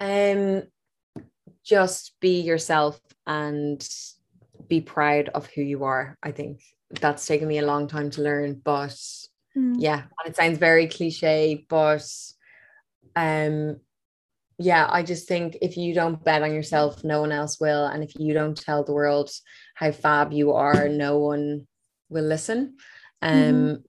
[0.00, 0.62] Um
[1.62, 3.86] just be yourself and
[4.68, 6.60] be proud of who you are i think
[6.90, 8.96] that's taken me a long time to learn but
[9.56, 9.74] mm.
[9.78, 12.06] yeah it sounds very cliche but
[13.16, 13.76] um
[14.58, 18.04] yeah i just think if you don't bet on yourself no one else will and
[18.04, 19.30] if you don't tell the world
[19.74, 21.66] how fab you are no one
[22.08, 22.76] will listen
[23.22, 23.82] um mm.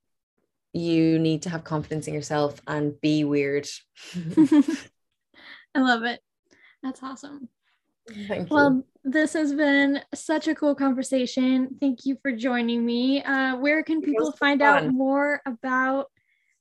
[0.73, 3.67] you need to have confidence in yourself and be weird
[5.75, 6.19] i love it
[6.81, 7.47] that's awesome
[8.27, 8.85] Thank well, you.
[9.07, 11.77] This has been such a cool conversation.
[11.79, 13.23] Thank you for joining me.
[13.23, 14.85] Uh, where can people find fun.
[14.85, 16.07] out more about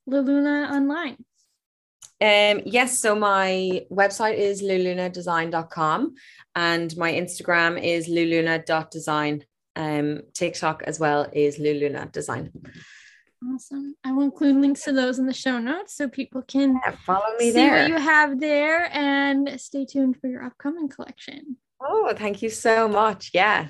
[0.09, 1.17] Luluna online?
[2.19, 6.15] Um, yes, so my website is lulunadesign.com
[6.55, 9.43] and my Instagram is luluna.design.
[9.75, 12.51] Um, TikTok as well is luluna design.
[13.53, 13.95] Awesome.
[14.03, 17.27] I will include links to those in the show notes so people can yeah, follow
[17.37, 17.81] me see there.
[17.81, 21.57] what you have there and stay tuned for your upcoming collection.
[21.81, 23.31] Oh, thank you so much.
[23.33, 23.67] Yeah.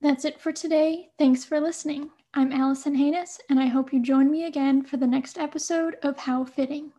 [0.00, 1.10] That's it for today.
[1.18, 2.10] Thanks for listening.
[2.34, 6.16] I'm Allison Haynes, and I hope you join me again for the next episode of
[6.16, 6.92] How Fitting.